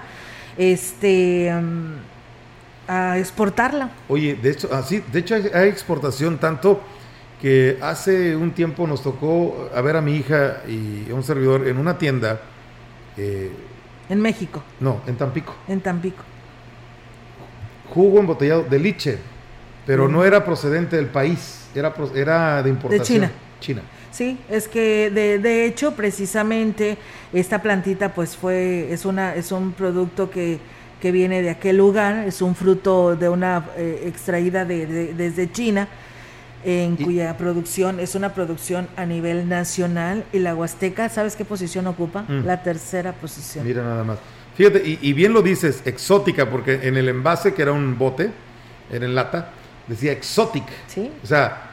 [0.57, 1.95] este mm,
[2.89, 3.91] a exportarla.
[4.09, 6.81] Oye, de hecho, así, de hecho hay, hay exportación tanto
[7.41, 11.67] que hace un tiempo nos tocó a ver a mi hija y a un servidor
[11.67, 12.41] en una tienda,
[13.17, 13.53] eh,
[14.09, 16.23] En México, no, en Tampico, en Tampico.
[17.93, 19.19] jugo embotellado de liche,
[19.87, 20.13] pero Mm.
[20.13, 23.05] no era procedente del país, era, era de importación.
[23.07, 23.33] China.
[23.61, 23.83] China.
[24.11, 26.97] Sí, es que de, de hecho precisamente
[27.33, 30.59] esta plantita pues fue, es una, es un producto que,
[31.01, 35.51] que viene de aquel lugar, es un fruto de una eh, extraída de, de- desde
[35.53, 35.89] China,
[36.69, 41.87] en cuya producción es una producción a nivel nacional y la Huasteca, ¿sabes qué posición
[41.87, 42.25] ocupa?
[42.27, 42.45] Mm.
[42.45, 43.65] La tercera posición.
[43.65, 44.19] Mira nada más.
[44.57, 48.31] Fíjate, y, y bien lo dices, exótica, porque en el envase, que era un bote,
[48.91, 49.51] era en lata,
[49.87, 50.65] decía exotic.
[50.89, 51.09] Sí.
[51.23, 51.71] O sea,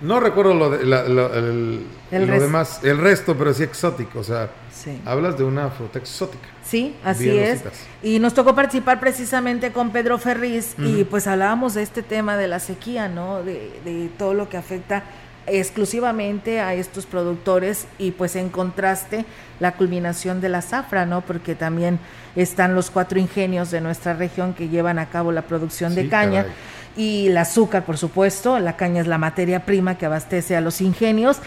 [0.00, 4.14] no recuerdo lo, de- la- lo- el, El lo demás, el resto, pero decía exotic.
[4.14, 4.48] O sea,
[4.86, 5.02] Sí.
[5.04, 6.46] hablas de una fruta exótica.
[6.64, 7.62] Sí, así Bien es.
[8.02, 12.46] Y nos tocó participar precisamente con Pedro Ferriz y pues hablábamos de este tema de
[12.46, 13.42] la sequía, ¿no?
[13.42, 15.02] De, de todo lo que afecta
[15.46, 19.24] exclusivamente a estos productores y pues en contraste
[19.60, 21.20] la culminación de la zafra, ¿no?
[21.22, 21.98] Porque también
[22.34, 26.42] están los cuatro ingenios de nuestra región que llevan a cabo la producción de caña
[26.42, 26.56] caray.
[26.96, 30.80] y el azúcar, por supuesto, la caña es la materia prima que abastece a los
[30.80, 31.38] ingenios,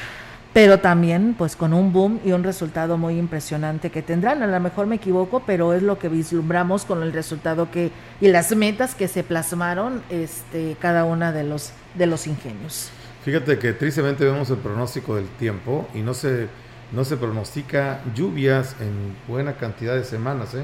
[0.53, 4.41] pero también pues con un boom y un resultado muy impresionante que tendrán.
[4.41, 8.29] A lo mejor me equivoco, pero es lo que vislumbramos con el resultado que y
[8.29, 12.91] las metas que se plasmaron este cada una de los de los ingenios.
[13.23, 16.47] Fíjate que tristemente vemos el pronóstico del tiempo y no se,
[16.91, 20.55] no se pronostica lluvias en buena cantidad de semanas.
[20.55, 20.63] ¿eh?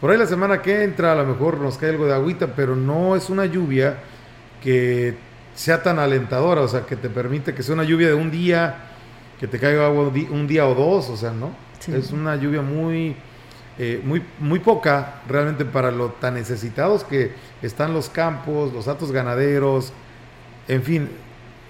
[0.00, 2.76] Por ahí la semana que entra a lo mejor nos cae algo de agüita, pero
[2.76, 3.98] no es una lluvia
[4.62, 5.16] que
[5.54, 8.76] sea tan alentadora, o sea, que te permite que sea una lluvia de un día,
[9.40, 11.50] que te caiga agua un un día o dos, o sea, ¿no?
[11.80, 11.92] Sí.
[11.94, 13.16] Es una lluvia muy,
[13.78, 17.32] eh, muy, muy poca realmente para lo tan necesitados que
[17.62, 19.92] están los campos, los atos ganaderos,
[20.68, 21.08] en fin,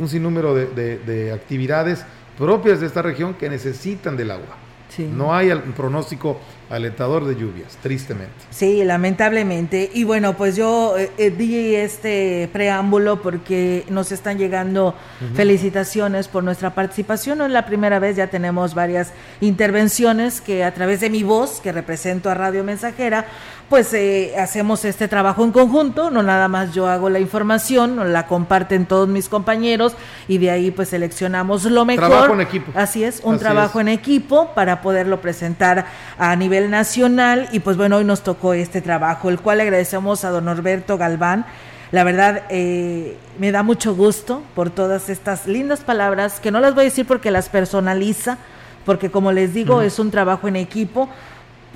[0.00, 2.04] un sinnúmero de, de- de actividades
[2.36, 4.56] propias de esta región que necesitan del agua.
[4.88, 5.06] Sí.
[5.06, 6.40] No hay al- pronóstico
[6.70, 8.32] alentador de lluvias, tristemente.
[8.50, 9.90] Sí, lamentablemente.
[9.92, 14.94] Y bueno, pues yo eh, eh, di este preámbulo porque nos están llegando
[15.34, 17.38] felicitaciones por nuestra participación.
[17.38, 21.60] No es la primera vez, ya tenemos varias intervenciones que a través de mi voz,
[21.60, 23.26] que represento a Radio Mensajera,
[23.68, 26.10] pues eh, hacemos este trabajo en conjunto.
[26.10, 29.94] No nada más yo hago la información, la comparten todos mis compañeros
[30.28, 32.08] y de ahí pues seleccionamos lo mejor.
[32.08, 32.72] Trabajo en equipo.
[32.74, 33.86] Así es, un Así trabajo es.
[33.86, 35.86] en equipo para poderlo presentar
[36.18, 40.30] a nivel nacional y pues bueno, hoy nos tocó este trabajo, el cual agradecemos a
[40.30, 41.46] don Norberto Galván,
[41.92, 46.74] La verdad, eh, me da mucho gusto por todas estas lindas palabras, que no las
[46.74, 48.38] voy a decir porque las personaliza,
[48.84, 51.08] porque como les digo, es un trabajo en equipo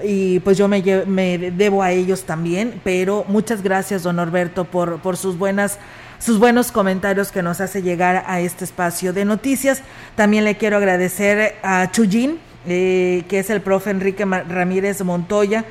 [0.02, 5.00] y pues yo me, me, debo a ellos también, pero muchas gracias, don Norberto, por,
[5.00, 5.78] por sus buenas
[6.24, 9.82] sus buenos comentarios que nos hace llegar a este espacio de noticias.
[10.16, 15.64] También le quiero agradecer a Chuyín, eh, que es el profe Enrique Ramírez Montoya,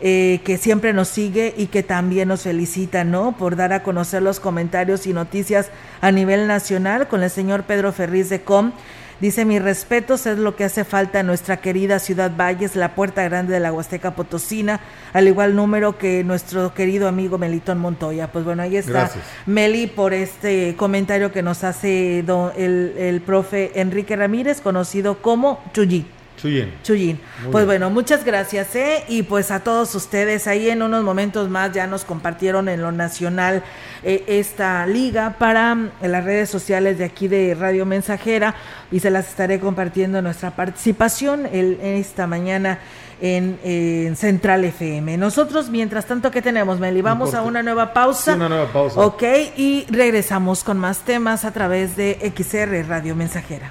[0.00, 3.36] eh, que siempre nos sigue y que también nos felicita, ¿no?
[3.38, 5.70] Por dar a conocer los comentarios y noticias
[6.00, 8.72] a nivel nacional con el señor Pedro Ferriz de Com.
[9.20, 13.22] Dice, mis respetos es lo que hace falta en nuestra querida Ciudad Valles, la puerta
[13.22, 14.80] grande de la Huasteca Potosina,
[15.12, 18.32] al igual número que nuestro querido amigo Melitón Montoya.
[18.32, 19.12] Pues bueno, ahí está
[19.46, 26.04] Meli por este comentario que nos hace el, el profe Enrique Ramírez, conocido como Chuyi.
[26.42, 26.72] Chuyin.
[26.82, 27.20] Chuyin.
[27.52, 29.04] Pues bueno, muchas gracias, ¿eh?
[29.06, 32.90] Y pues a todos ustedes, ahí en unos momentos más ya nos compartieron en lo
[32.90, 33.62] nacional
[34.02, 38.56] eh, esta liga para mm, las redes sociales de aquí de Radio Mensajera
[38.90, 42.80] y se las estaré compartiendo en nuestra participación el, esta mañana
[43.20, 45.16] en, Central FM.
[45.18, 47.02] Nosotros, mientras tanto, ¿qué tenemos, Meli?
[47.02, 48.34] Vamos a una nueva pausa.
[48.34, 48.98] una nueva pausa.
[48.98, 49.22] Ok,
[49.56, 53.70] y regresamos con más temas a través de XR Radio Mensajera.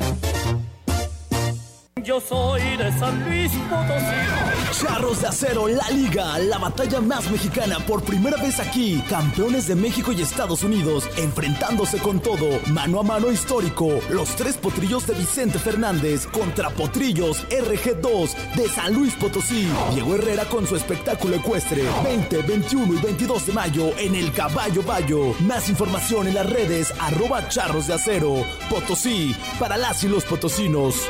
[2.11, 4.83] Yo soy de San Luis Potosí.
[4.83, 9.01] Charros de Acero, la liga, la batalla más mexicana por primera vez aquí.
[9.07, 12.59] Campeones de México y Estados Unidos enfrentándose con todo.
[12.67, 13.87] Mano a mano histórico.
[14.09, 19.69] Los tres potrillos de Vicente Fernández contra potrillos RG2 de San Luis Potosí.
[19.93, 21.81] Diego Herrera con su espectáculo ecuestre.
[22.03, 25.33] 20, 21 y 22 de mayo en el Caballo Bayo.
[25.47, 28.45] Más información en las redes arroba charros de acero.
[28.69, 31.09] Potosí para las y los potosinos.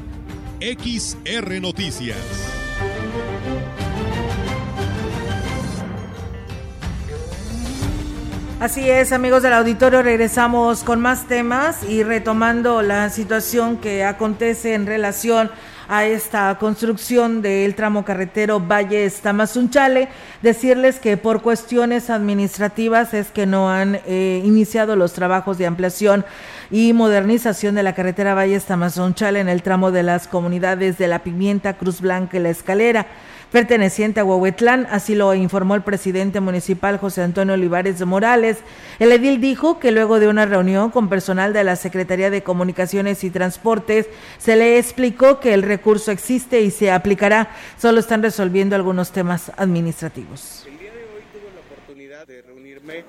[0.61, 2.17] XR Noticias.
[8.59, 14.75] Así es, amigos del auditorio, regresamos con más temas y retomando la situación que acontece
[14.75, 15.49] en relación
[15.87, 20.09] a esta construcción del tramo carretero Valle Tamazunchale,
[20.41, 26.25] decirles que por cuestiones administrativas es que no han eh, iniciado los trabajos de ampliación
[26.69, 31.19] y modernización de la carretera Valle Tamazunchale en el tramo de las comunidades de La
[31.19, 33.07] Pimienta, Cruz Blanca y La Escalera
[33.51, 38.57] perteneciente a Huehuetlán, así lo informó el presidente municipal José Antonio Olivares de Morales.
[38.99, 43.23] El edil dijo que luego de una reunión con personal de la Secretaría de Comunicaciones
[43.23, 48.75] y Transportes, se le explicó que el recurso existe y se aplicará, solo están resolviendo
[48.75, 50.65] algunos temas administrativos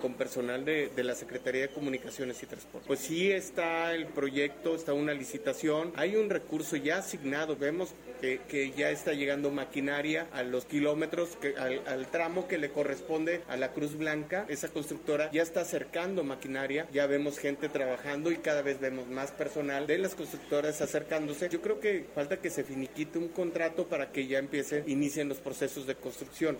[0.00, 2.86] con personal de, la Secretaría de Comunicaciones y Transporte.
[2.86, 8.72] Pues sí está el proyecto, está una licitación, hay un recurso ya asignado, vemos que,
[8.76, 13.72] ya está llegando maquinaria a los kilómetros, que, al, tramo que le corresponde a la
[13.72, 18.78] Cruz Blanca, esa constructora ya está acercando maquinaria, ya vemos gente trabajando y cada vez
[18.78, 21.48] vemos más personal de las constructoras acercándose.
[21.48, 25.38] Yo creo que falta que se finiquite un contrato para que ya empiece, inicien los
[25.38, 26.58] procesos de construcción.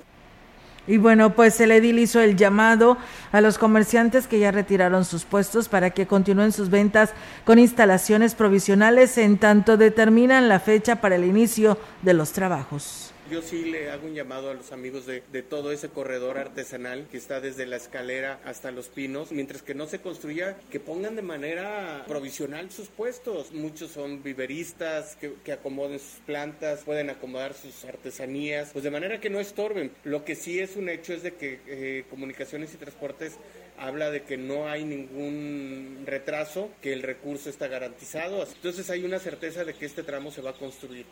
[0.87, 2.99] Y bueno, pues el edil hizo el llamado
[3.31, 7.11] a los comerciantes que ya retiraron sus puestos para que continúen sus ventas
[7.45, 13.41] con instalaciones provisionales en tanto determinan la fecha para el inicio de los trabajos yo
[13.41, 17.41] sí le hago un llamado a los amigos de, todo ese corredor artesanal que está
[17.41, 22.05] desde la escalera hasta los pinos, mientras que no se construya, que pongan de manera
[22.07, 23.53] provisional sus puestos.
[23.53, 29.19] Muchos son viveristas que, que acomoden sus plantas, pueden acomodar sus artesanías, pues de manera
[29.19, 29.93] que no estorben.
[30.05, 33.39] Lo que sí es un hecho es de que eh, Comunicaciones y Transportes
[33.79, 38.47] habla de que no hay ningún retraso, que el recurso está garantizado.
[38.47, 41.07] Entonces hay una certeza de que este tramo se va a construir.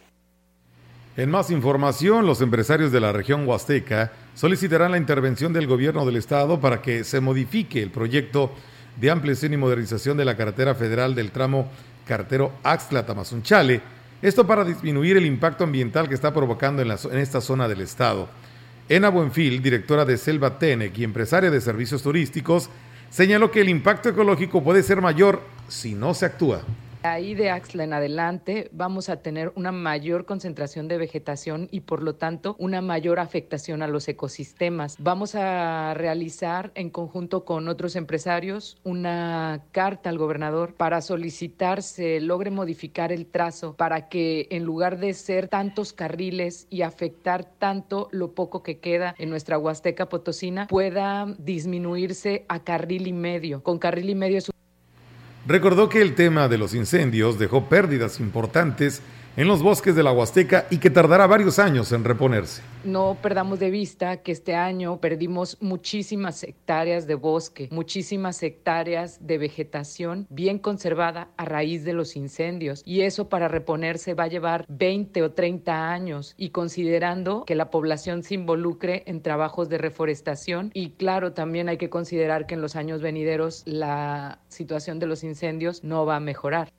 [1.21, 6.16] En más información, los empresarios de la región Huasteca solicitarán la intervención del gobierno del
[6.16, 8.53] estado para que se modifique el proyecto
[8.99, 11.71] de ampliación y modernización de la carretera federal del tramo
[12.07, 13.83] carretero Axtla-Tamazunchale,
[14.23, 18.27] esto para disminuir el impacto ambiental que está provocando en, en esta zona del estado.
[18.89, 22.71] Ena Buenfil, directora de Selva Tenec y empresaria de servicios turísticos,
[23.11, 26.62] señaló que el impacto ecológico puede ser mayor si no se actúa.
[27.03, 32.03] Ahí de Axla en adelante vamos a tener una mayor concentración de vegetación y por
[32.03, 34.96] lo tanto una mayor afectación a los ecosistemas.
[34.98, 42.20] Vamos a realizar en conjunto con otros empresarios una carta al gobernador para solicitar se
[42.20, 48.09] logre modificar el trazo para que en lugar de ser tantos carriles y afectar tanto
[48.12, 53.62] lo poco que queda en nuestra Huasteca Potosina pueda disminuirse a carril y medio.
[53.62, 54.51] Con carril y medio es
[55.47, 59.03] recordó que el tema de los incendios dejó pérdidas importantes
[59.37, 62.62] en los bosques de la Huasteca y que tardará varios años en reponerse.
[62.85, 69.39] No perdamos de vista que este año perdimos muchísimas hectáreas de bosque, muchísimas hectáreas de
[69.39, 74.64] vegetación bien conservada a raíz de los incendios y eso para reponerse va a llevar
[74.68, 80.70] 20 o 30 años y considerando que la población se involucre en trabajos de reforestación
[80.74, 85.22] y claro, también hay que considerar que en los años venideros la situación de los
[85.22, 86.72] incendios no va a mejorar.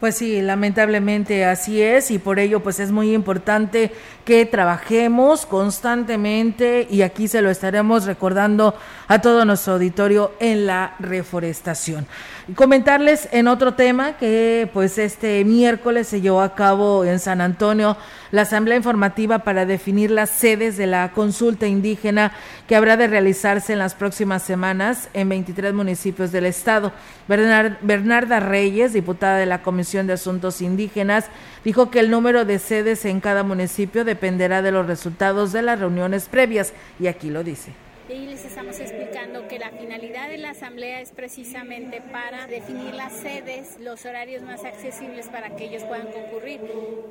[0.00, 3.92] Pues sí, lamentablemente así es y por ello pues es muy importante
[4.24, 8.74] que trabajemos constantemente y aquí se lo estaremos recordando
[9.08, 12.06] a todo nuestro auditorio en la reforestación.
[12.48, 17.42] Y comentarles en otro tema que pues este miércoles se llevó a cabo en San
[17.42, 17.98] Antonio
[18.30, 22.32] la asamblea informativa para definir las sedes de la consulta indígena
[22.66, 26.92] que habrá de realizarse en las próximas semanas en 23 municipios del estado.
[27.28, 31.26] Bernarda Reyes, diputada de la Comisión de Asuntos Indígenas,
[31.64, 35.80] dijo que el número de sedes en cada municipio dependerá de los resultados de las
[35.80, 37.72] reuniones previas y aquí lo dice
[38.12, 43.12] y les estamos explicando que la finalidad de la asamblea es precisamente para definir las
[43.12, 46.60] sedes, los horarios más accesibles para que ellos puedan concurrir.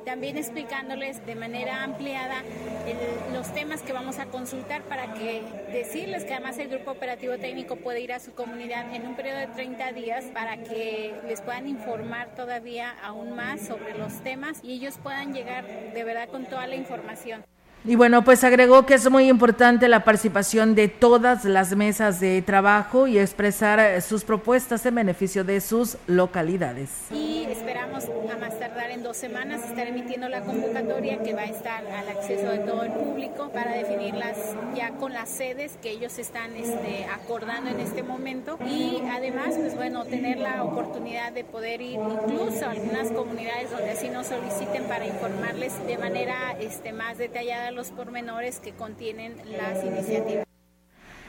[0.04, 2.42] También explicándoles de manera ampliada
[3.32, 5.42] los temas que vamos a consultar para que
[5.72, 9.38] decirles que además el grupo operativo técnico puede ir a su comunidad en un periodo
[9.38, 14.74] de 30 días para que les puedan informar todavía aún más sobre los temas y
[14.74, 17.42] ellos puedan llegar de verdad con toda la información.
[17.82, 22.42] Y bueno, pues agregó que es muy importante la participación de todas las mesas de
[22.42, 26.90] trabajo y expresar eh, sus propuestas en beneficio de sus localidades.
[27.10, 31.46] Y esperamos a más tardar en dos semanas estar emitiendo la convocatoria que va a
[31.46, 34.36] estar al acceso de todo el público para definirlas
[34.74, 39.74] ya con las sedes que ellos están este, acordando en este momento y además, pues
[39.74, 44.84] bueno, tener la oportunidad de poder ir incluso a algunas comunidades donde así nos soliciten
[44.84, 50.46] para informarles de manera este, más detallada los pormenores que contienen las iniciativas.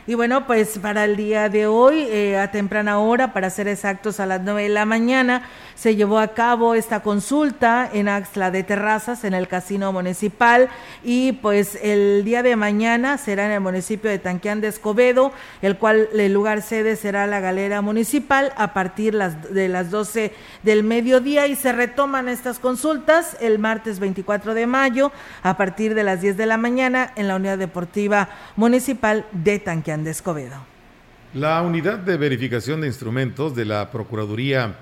[0.08, 4.20] Y bueno, pues para el día de hoy, eh, a temprana hora, para ser exactos
[4.20, 8.64] a las 9 de la mañana, se llevó a cabo esta consulta en Axla de
[8.64, 10.70] Terrazas, en el Casino Municipal,
[11.04, 15.78] y pues el día de mañana será en el municipio de Tanquián de Escobedo, el
[15.78, 20.84] cual el lugar sede será la Galera Municipal a partir las, de las 12 del
[20.84, 25.12] mediodía y se retoman estas consultas el martes 24 de mayo
[25.44, 30.04] a partir de las 10 de la mañana en la Unidad Deportiva Municipal de Tanquián
[30.04, 30.72] de Escobedo.
[31.34, 34.76] La unidad de verificación de instrumentos de la Procuraduría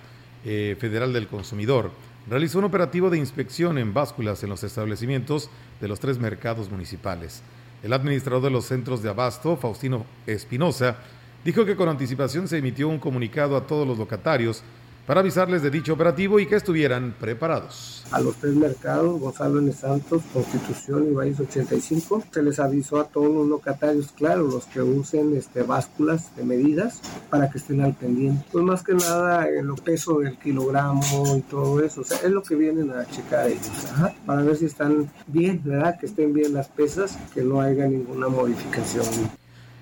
[0.45, 1.91] eh, Federal del Consumidor
[2.29, 5.49] realizó un operativo de inspección en básculas en los establecimientos
[5.81, 7.41] de los tres mercados municipales.
[7.81, 10.97] El administrador de los centros de abasto, Faustino Espinosa,
[11.43, 14.63] dijo que con anticipación se emitió un comunicado a todos los locatarios
[15.09, 18.03] para avisarles de dicho operativo y que estuvieran preparados.
[18.11, 19.71] A los tres mercados, Gonzalo N.
[19.73, 24.83] Santos, Constitución y Valles 85, se les avisó a todos los locatarios, claro, los que
[24.83, 27.01] usen este, básculas de medidas
[27.31, 28.45] para que estén al pendiente.
[28.51, 32.43] Pues más que nada el peso del kilogramo y todo eso, o sea, es lo
[32.43, 35.99] que vienen a checar ellos, ajá, para ver si están bien, ¿verdad?
[35.99, 39.05] Que estén bien las pesas, que no haya ninguna modificación.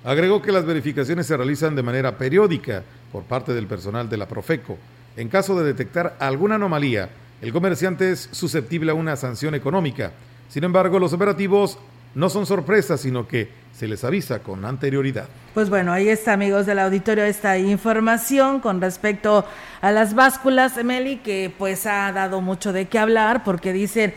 [0.05, 4.25] Agregó que las verificaciones se realizan de manera periódica por parte del personal de la
[4.25, 4.77] Profeco.
[5.17, 7.09] En caso de detectar alguna anomalía,
[7.41, 10.11] el comerciante es susceptible a una sanción económica.
[10.47, 11.79] Sin embargo, los operativos
[12.13, 15.25] no son sorpresas, sino que se les avisa con anterioridad.
[15.55, 19.43] Pues bueno, ahí está, amigos del auditorio, esta información con respecto
[19.81, 24.13] a las básculas, Meli, que pues ha dado mucho de qué hablar porque dicen,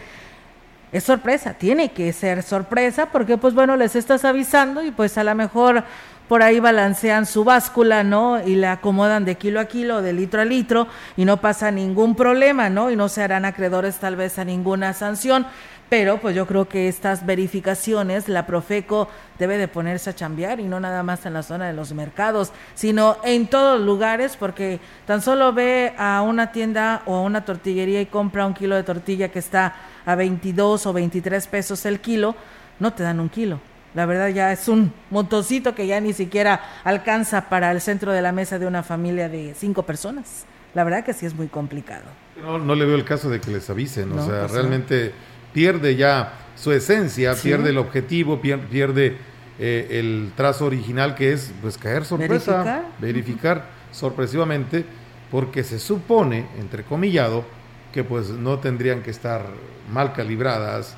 [0.93, 5.25] es sorpresa, tiene que ser sorpresa porque pues bueno, les estás avisando y pues a
[5.25, 5.85] lo mejor
[6.31, 8.41] por ahí balancean su báscula, ¿no?
[8.41, 12.15] Y la acomodan de kilo a kilo, de litro a litro, y no pasa ningún
[12.15, 12.89] problema, ¿no?
[12.93, 15.45] Y no se harán acreedores tal vez a ninguna sanción.
[15.89, 19.09] Pero pues yo creo que estas verificaciones, la Profeco
[19.41, 22.53] debe de ponerse a chambear y no nada más en la zona de los mercados,
[22.77, 24.79] sino en todos lugares, porque
[25.09, 28.85] tan solo ve a una tienda o a una tortillería y compra un kilo de
[28.85, 29.75] tortilla que está
[30.07, 32.37] a 22 o 23 pesos el kilo,
[32.79, 33.59] no te dan un kilo
[33.95, 38.23] la verdad ya es un montoncito que ya ni siquiera alcanza para el centro de
[38.23, 40.47] la mesa de una familia de cinco personas.
[40.75, 42.05] La verdad que sí es muy complicado.
[42.41, 45.13] No, no le veo el caso de que les avisen, o sea, pues realmente
[45.53, 49.17] pierde ya su esencia, pierde el objetivo, pierde,
[49.59, 54.85] eh, el trazo original que es pues caer sorpresa, verificar, verificar sorpresivamente,
[55.31, 57.45] porque se supone, entrecomillado,
[57.93, 59.47] que pues no tendrían que estar
[59.93, 60.97] mal calibradas,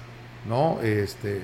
[0.48, 0.80] ¿no?
[0.82, 1.42] Este,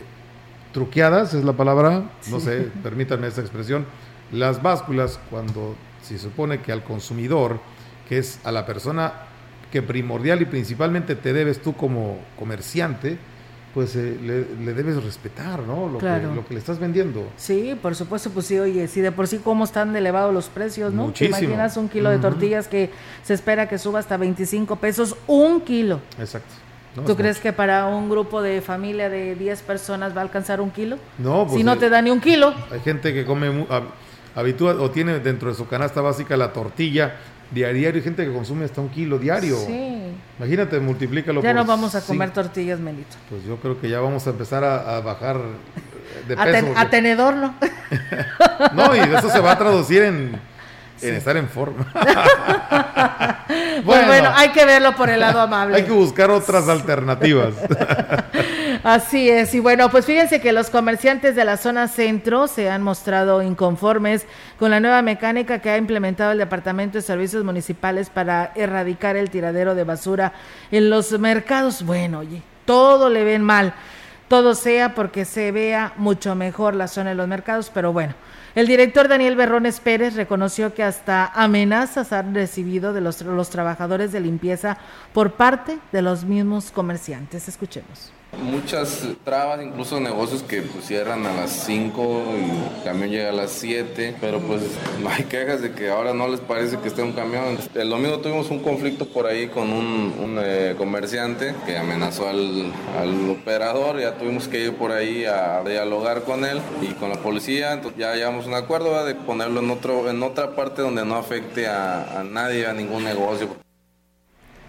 [0.72, 3.86] truqueadas, es la palabra, no sé, permítanme esa expresión,
[4.32, 7.60] las básculas cuando se supone que al consumidor,
[8.08, 9.12] que es a la persona
[9.70, 13.18] que primordial y principalmente te debes tú como comerciante,
[13.74, 15.88] pues eh, le, debes respetar, ¿no?
[15.88, 17.28] Lo, que, lo que le estás vendiendo.
[17.36, 20.92] Sí, por supuesto, pues sí, oye, si de por sí cómo están elevados los precios,
[20.92, 21.06] ¿no?
[21.06, 21.36] Muchísimo.
[21.36, 22.90] ¿Te imaginas un kilo de tortillas que
[23.22, 25.16] se espera que suba hasta 25 pesos?
[25.26, 26.00] Un kilo.
[26.18, 26.54] Exacto.
[27.06, 30.70] ¿Tú crees que para un grupo de familia de 10 personas va a alcanzar un
[30.70, 30.98] kilo?
[31.18, 32.54] No, pues, Si no te da ni un kilo.
[32.70, 33.66] Hay gente que come,
[34.34, 37.16] habitúa o tiene dentro de su canasta básica la tortilla
[37.50, 37.90] diario.
[37.94, 39.56] Hay gente que consume hasta un kilo diario.
[39.56, 40.12] Sí.
[40.38, 43.16] Imagínate, multiplícalo Ya no vamos a comer tortillas, Melito.
[43.28, 45.40] Pues yo creo que ya vamos a empezar a, bajar
[46.26, 46.72] de peso.
[46.76, 47.54] A, tenedor, ¿no?
[48.74, 50.38] no, y eso se va a traducir en
[51.02, 51.86] en estar en forma.
[53.84, 55.76] Pues bueno, hay que verlo por el lado amable.
[55.76, 57.54] Hay que buscar otras alternativas.
[58.84, 62.82] Así es, y bueno, pues fíjense que los comerciantes de la zona centro se han
[62.82, 64.26] mostrado inconformes
[64.58, 69.30] con la nueva mecánica que ha implementado el Departamento de Servicios Municipales para erradicar el
[69.30, 70.32] tiradero de basura
[70.70, 71.82] en los mercados.
[71.82, 73.74] Bueno, oye, todo le ven mal,
[74.28, 78.14] todo sea porque se vea mucho mejor la zona de los mercados, pero bueno.
[78.58, 84.10] El director Daniel Berrones Pérez reconoció que hasta amenazas han recibido de los, los trabajadores
[84.10, 84.78] de limpieza
[85.12, 87.46] por parte de los mismos comerciantes.
[87.46, 93.30] Escuchemos muchas trabas, incluso negocios que pues, cierran a las 5 y el camión llega
[93.30, 94.62] a las 7, pero pues
[95.00, 97.58] no hay quejas de que ahora no les parece que esté un camión.
[97.74, 102.72] El domingo tuvimos un conflicto por ahí con un, eh, comerciante que amenazó al,
[103.30, 107.72] operador, ya tuvimos que ir por ahí a dialogar con él y con la policía,
[107.72, 111.66] entonces ya llevamos un acuerdo de ponerlo en, otro, en otra parte donde no afecte
[111.66, 113.67] a nadie, a ningún negocio.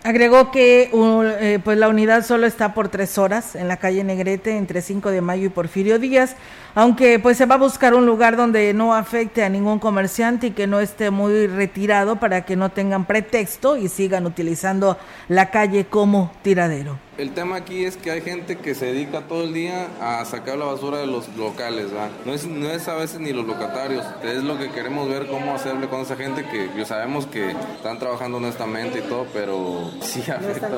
[0.01, 4.55] Agregó que eh, pues la unidad solo está por tres horas en la calle Negrete
[4.55, 6.37] entre 5 de mayo y Porfirio Díaz,
[6.73, 10.51] aunque pues se va a buscar un lugar donde no afecte a ningún comerciante y
[10.51, 14.97] que no esté muy retirado para que no tengan pretexto y sigan utilizando
[15.27, 17.08] la calle como tiradero.
[17.19, 20.57] El tema aquí es que hay gente que se dedica todo el día a sacar
[20.57, 21.87] la basura de los locales,
[22.25, 25.53] No es, no es a veces ni los locatarios, es lo que queremos ver cómo
[25.53, 30.21] hacerle con esa gente que yo sabemos que están trabajando honestamente y todo, pero sí
[30.31, 30.69] afecta.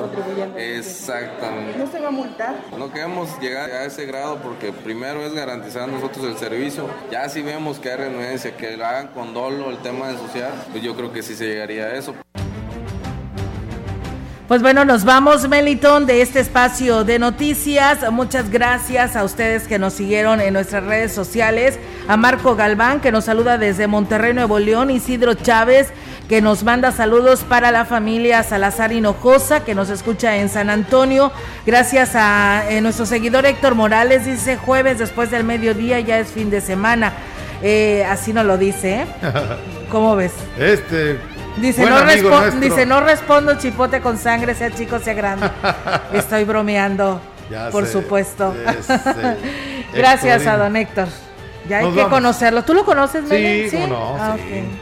[0.56, 1.78] Exactamente.
[1.78, 2.56] ¿No se va a multar?
[2.76, 6.88] No queremos llegar a ese grado porque primero es garantizar nosotros el servicio.
[7.12, 10.50] Ya si vemos que hay renuencia, que lo hagan con dolo el tema de ensuciar,
[10.72, 12.16] pues yo creo que sí se llegaría a eso.
[14.48, 18.10] Pues bueno, nos vamos, Melitón, de este espacio de noticias.
[18.10, 21.78] Muchas gracias a ustedes que nos siguieron en nuestras redes sociales.
[22.08, 24.90] A Marco Galván, que nos saluda desde Monterrey, Nuevo León.
[24.90, 25.90] Isidro Chávez,
[26.28, 31.30] que nos manda saludos para la familia Salazar Hinojosa, que nos escucha en San Antonio.
[31.64, 36.50] Gracias a eh, nuestro seguidor Héctor Morales, dice jueves después del mediodía, ya es fin
[36.50, 37.12] de semana.
[37.62, 39.06] Eh, así nos lo dice, ¿eh?
[39.90, 40.32] ¿Cómo ves?
[40.58, 41.18] Este,
[41.56, 42.04] Dice no,
[42.60, 45.50] dice, no respondo chipote con sangre, sea chico, sea grande.
[46.12, 47.20] Estoy bromeando,
[47.70, 48.54] por supuesto.
[49.94, 51.08] Gracias a don Héctor.
[51.68, 52.64] Ya hay que conocerlo.
[52.64, 53.78] ¿Tú lo conoces, Sí, ¿Sí?
[53.88, 54.36] no, ah,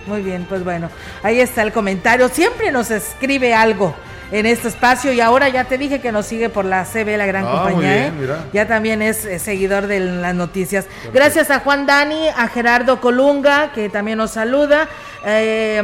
[0.07, 0.89] Muy bien, pues bueno.
[1.23, 2.29] Ahí está el comentario.
[2.29, 3.95] Siempre nos escribe algo
[4.33, 7.27] en este espacio y ahora ya te dije que nos sigue por la CB, la
[7.27, 8.07] gran ah, compañía.
[8.07, 8.13] ¿eh?
[8.53, 10.87] Ya también es eh, seguidor de las noticias.
[11.13, 14.89] Gracias a Juan Dani, a Gerardo Colunga, que también nos saluda.
[15.25, 15.83] Eh,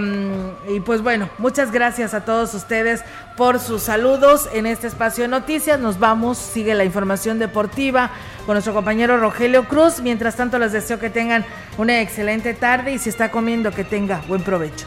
[0.68, 3.02] y pues bueno, muchas gracias a todos ustedes
[3.36, 5.78] por sus saludos en este espacio de noticias.
[5.78, 8.10] Nos vamos, sigue la información deportiva
[8.46, 10.00] con nuestro compañero Rogelio Cruz.
[10.00, 11.44] Mientras tanto, les deseo que tengan
[11.76, 14.86] una excelente tarde y si está comiendo, que tenga buen provecho.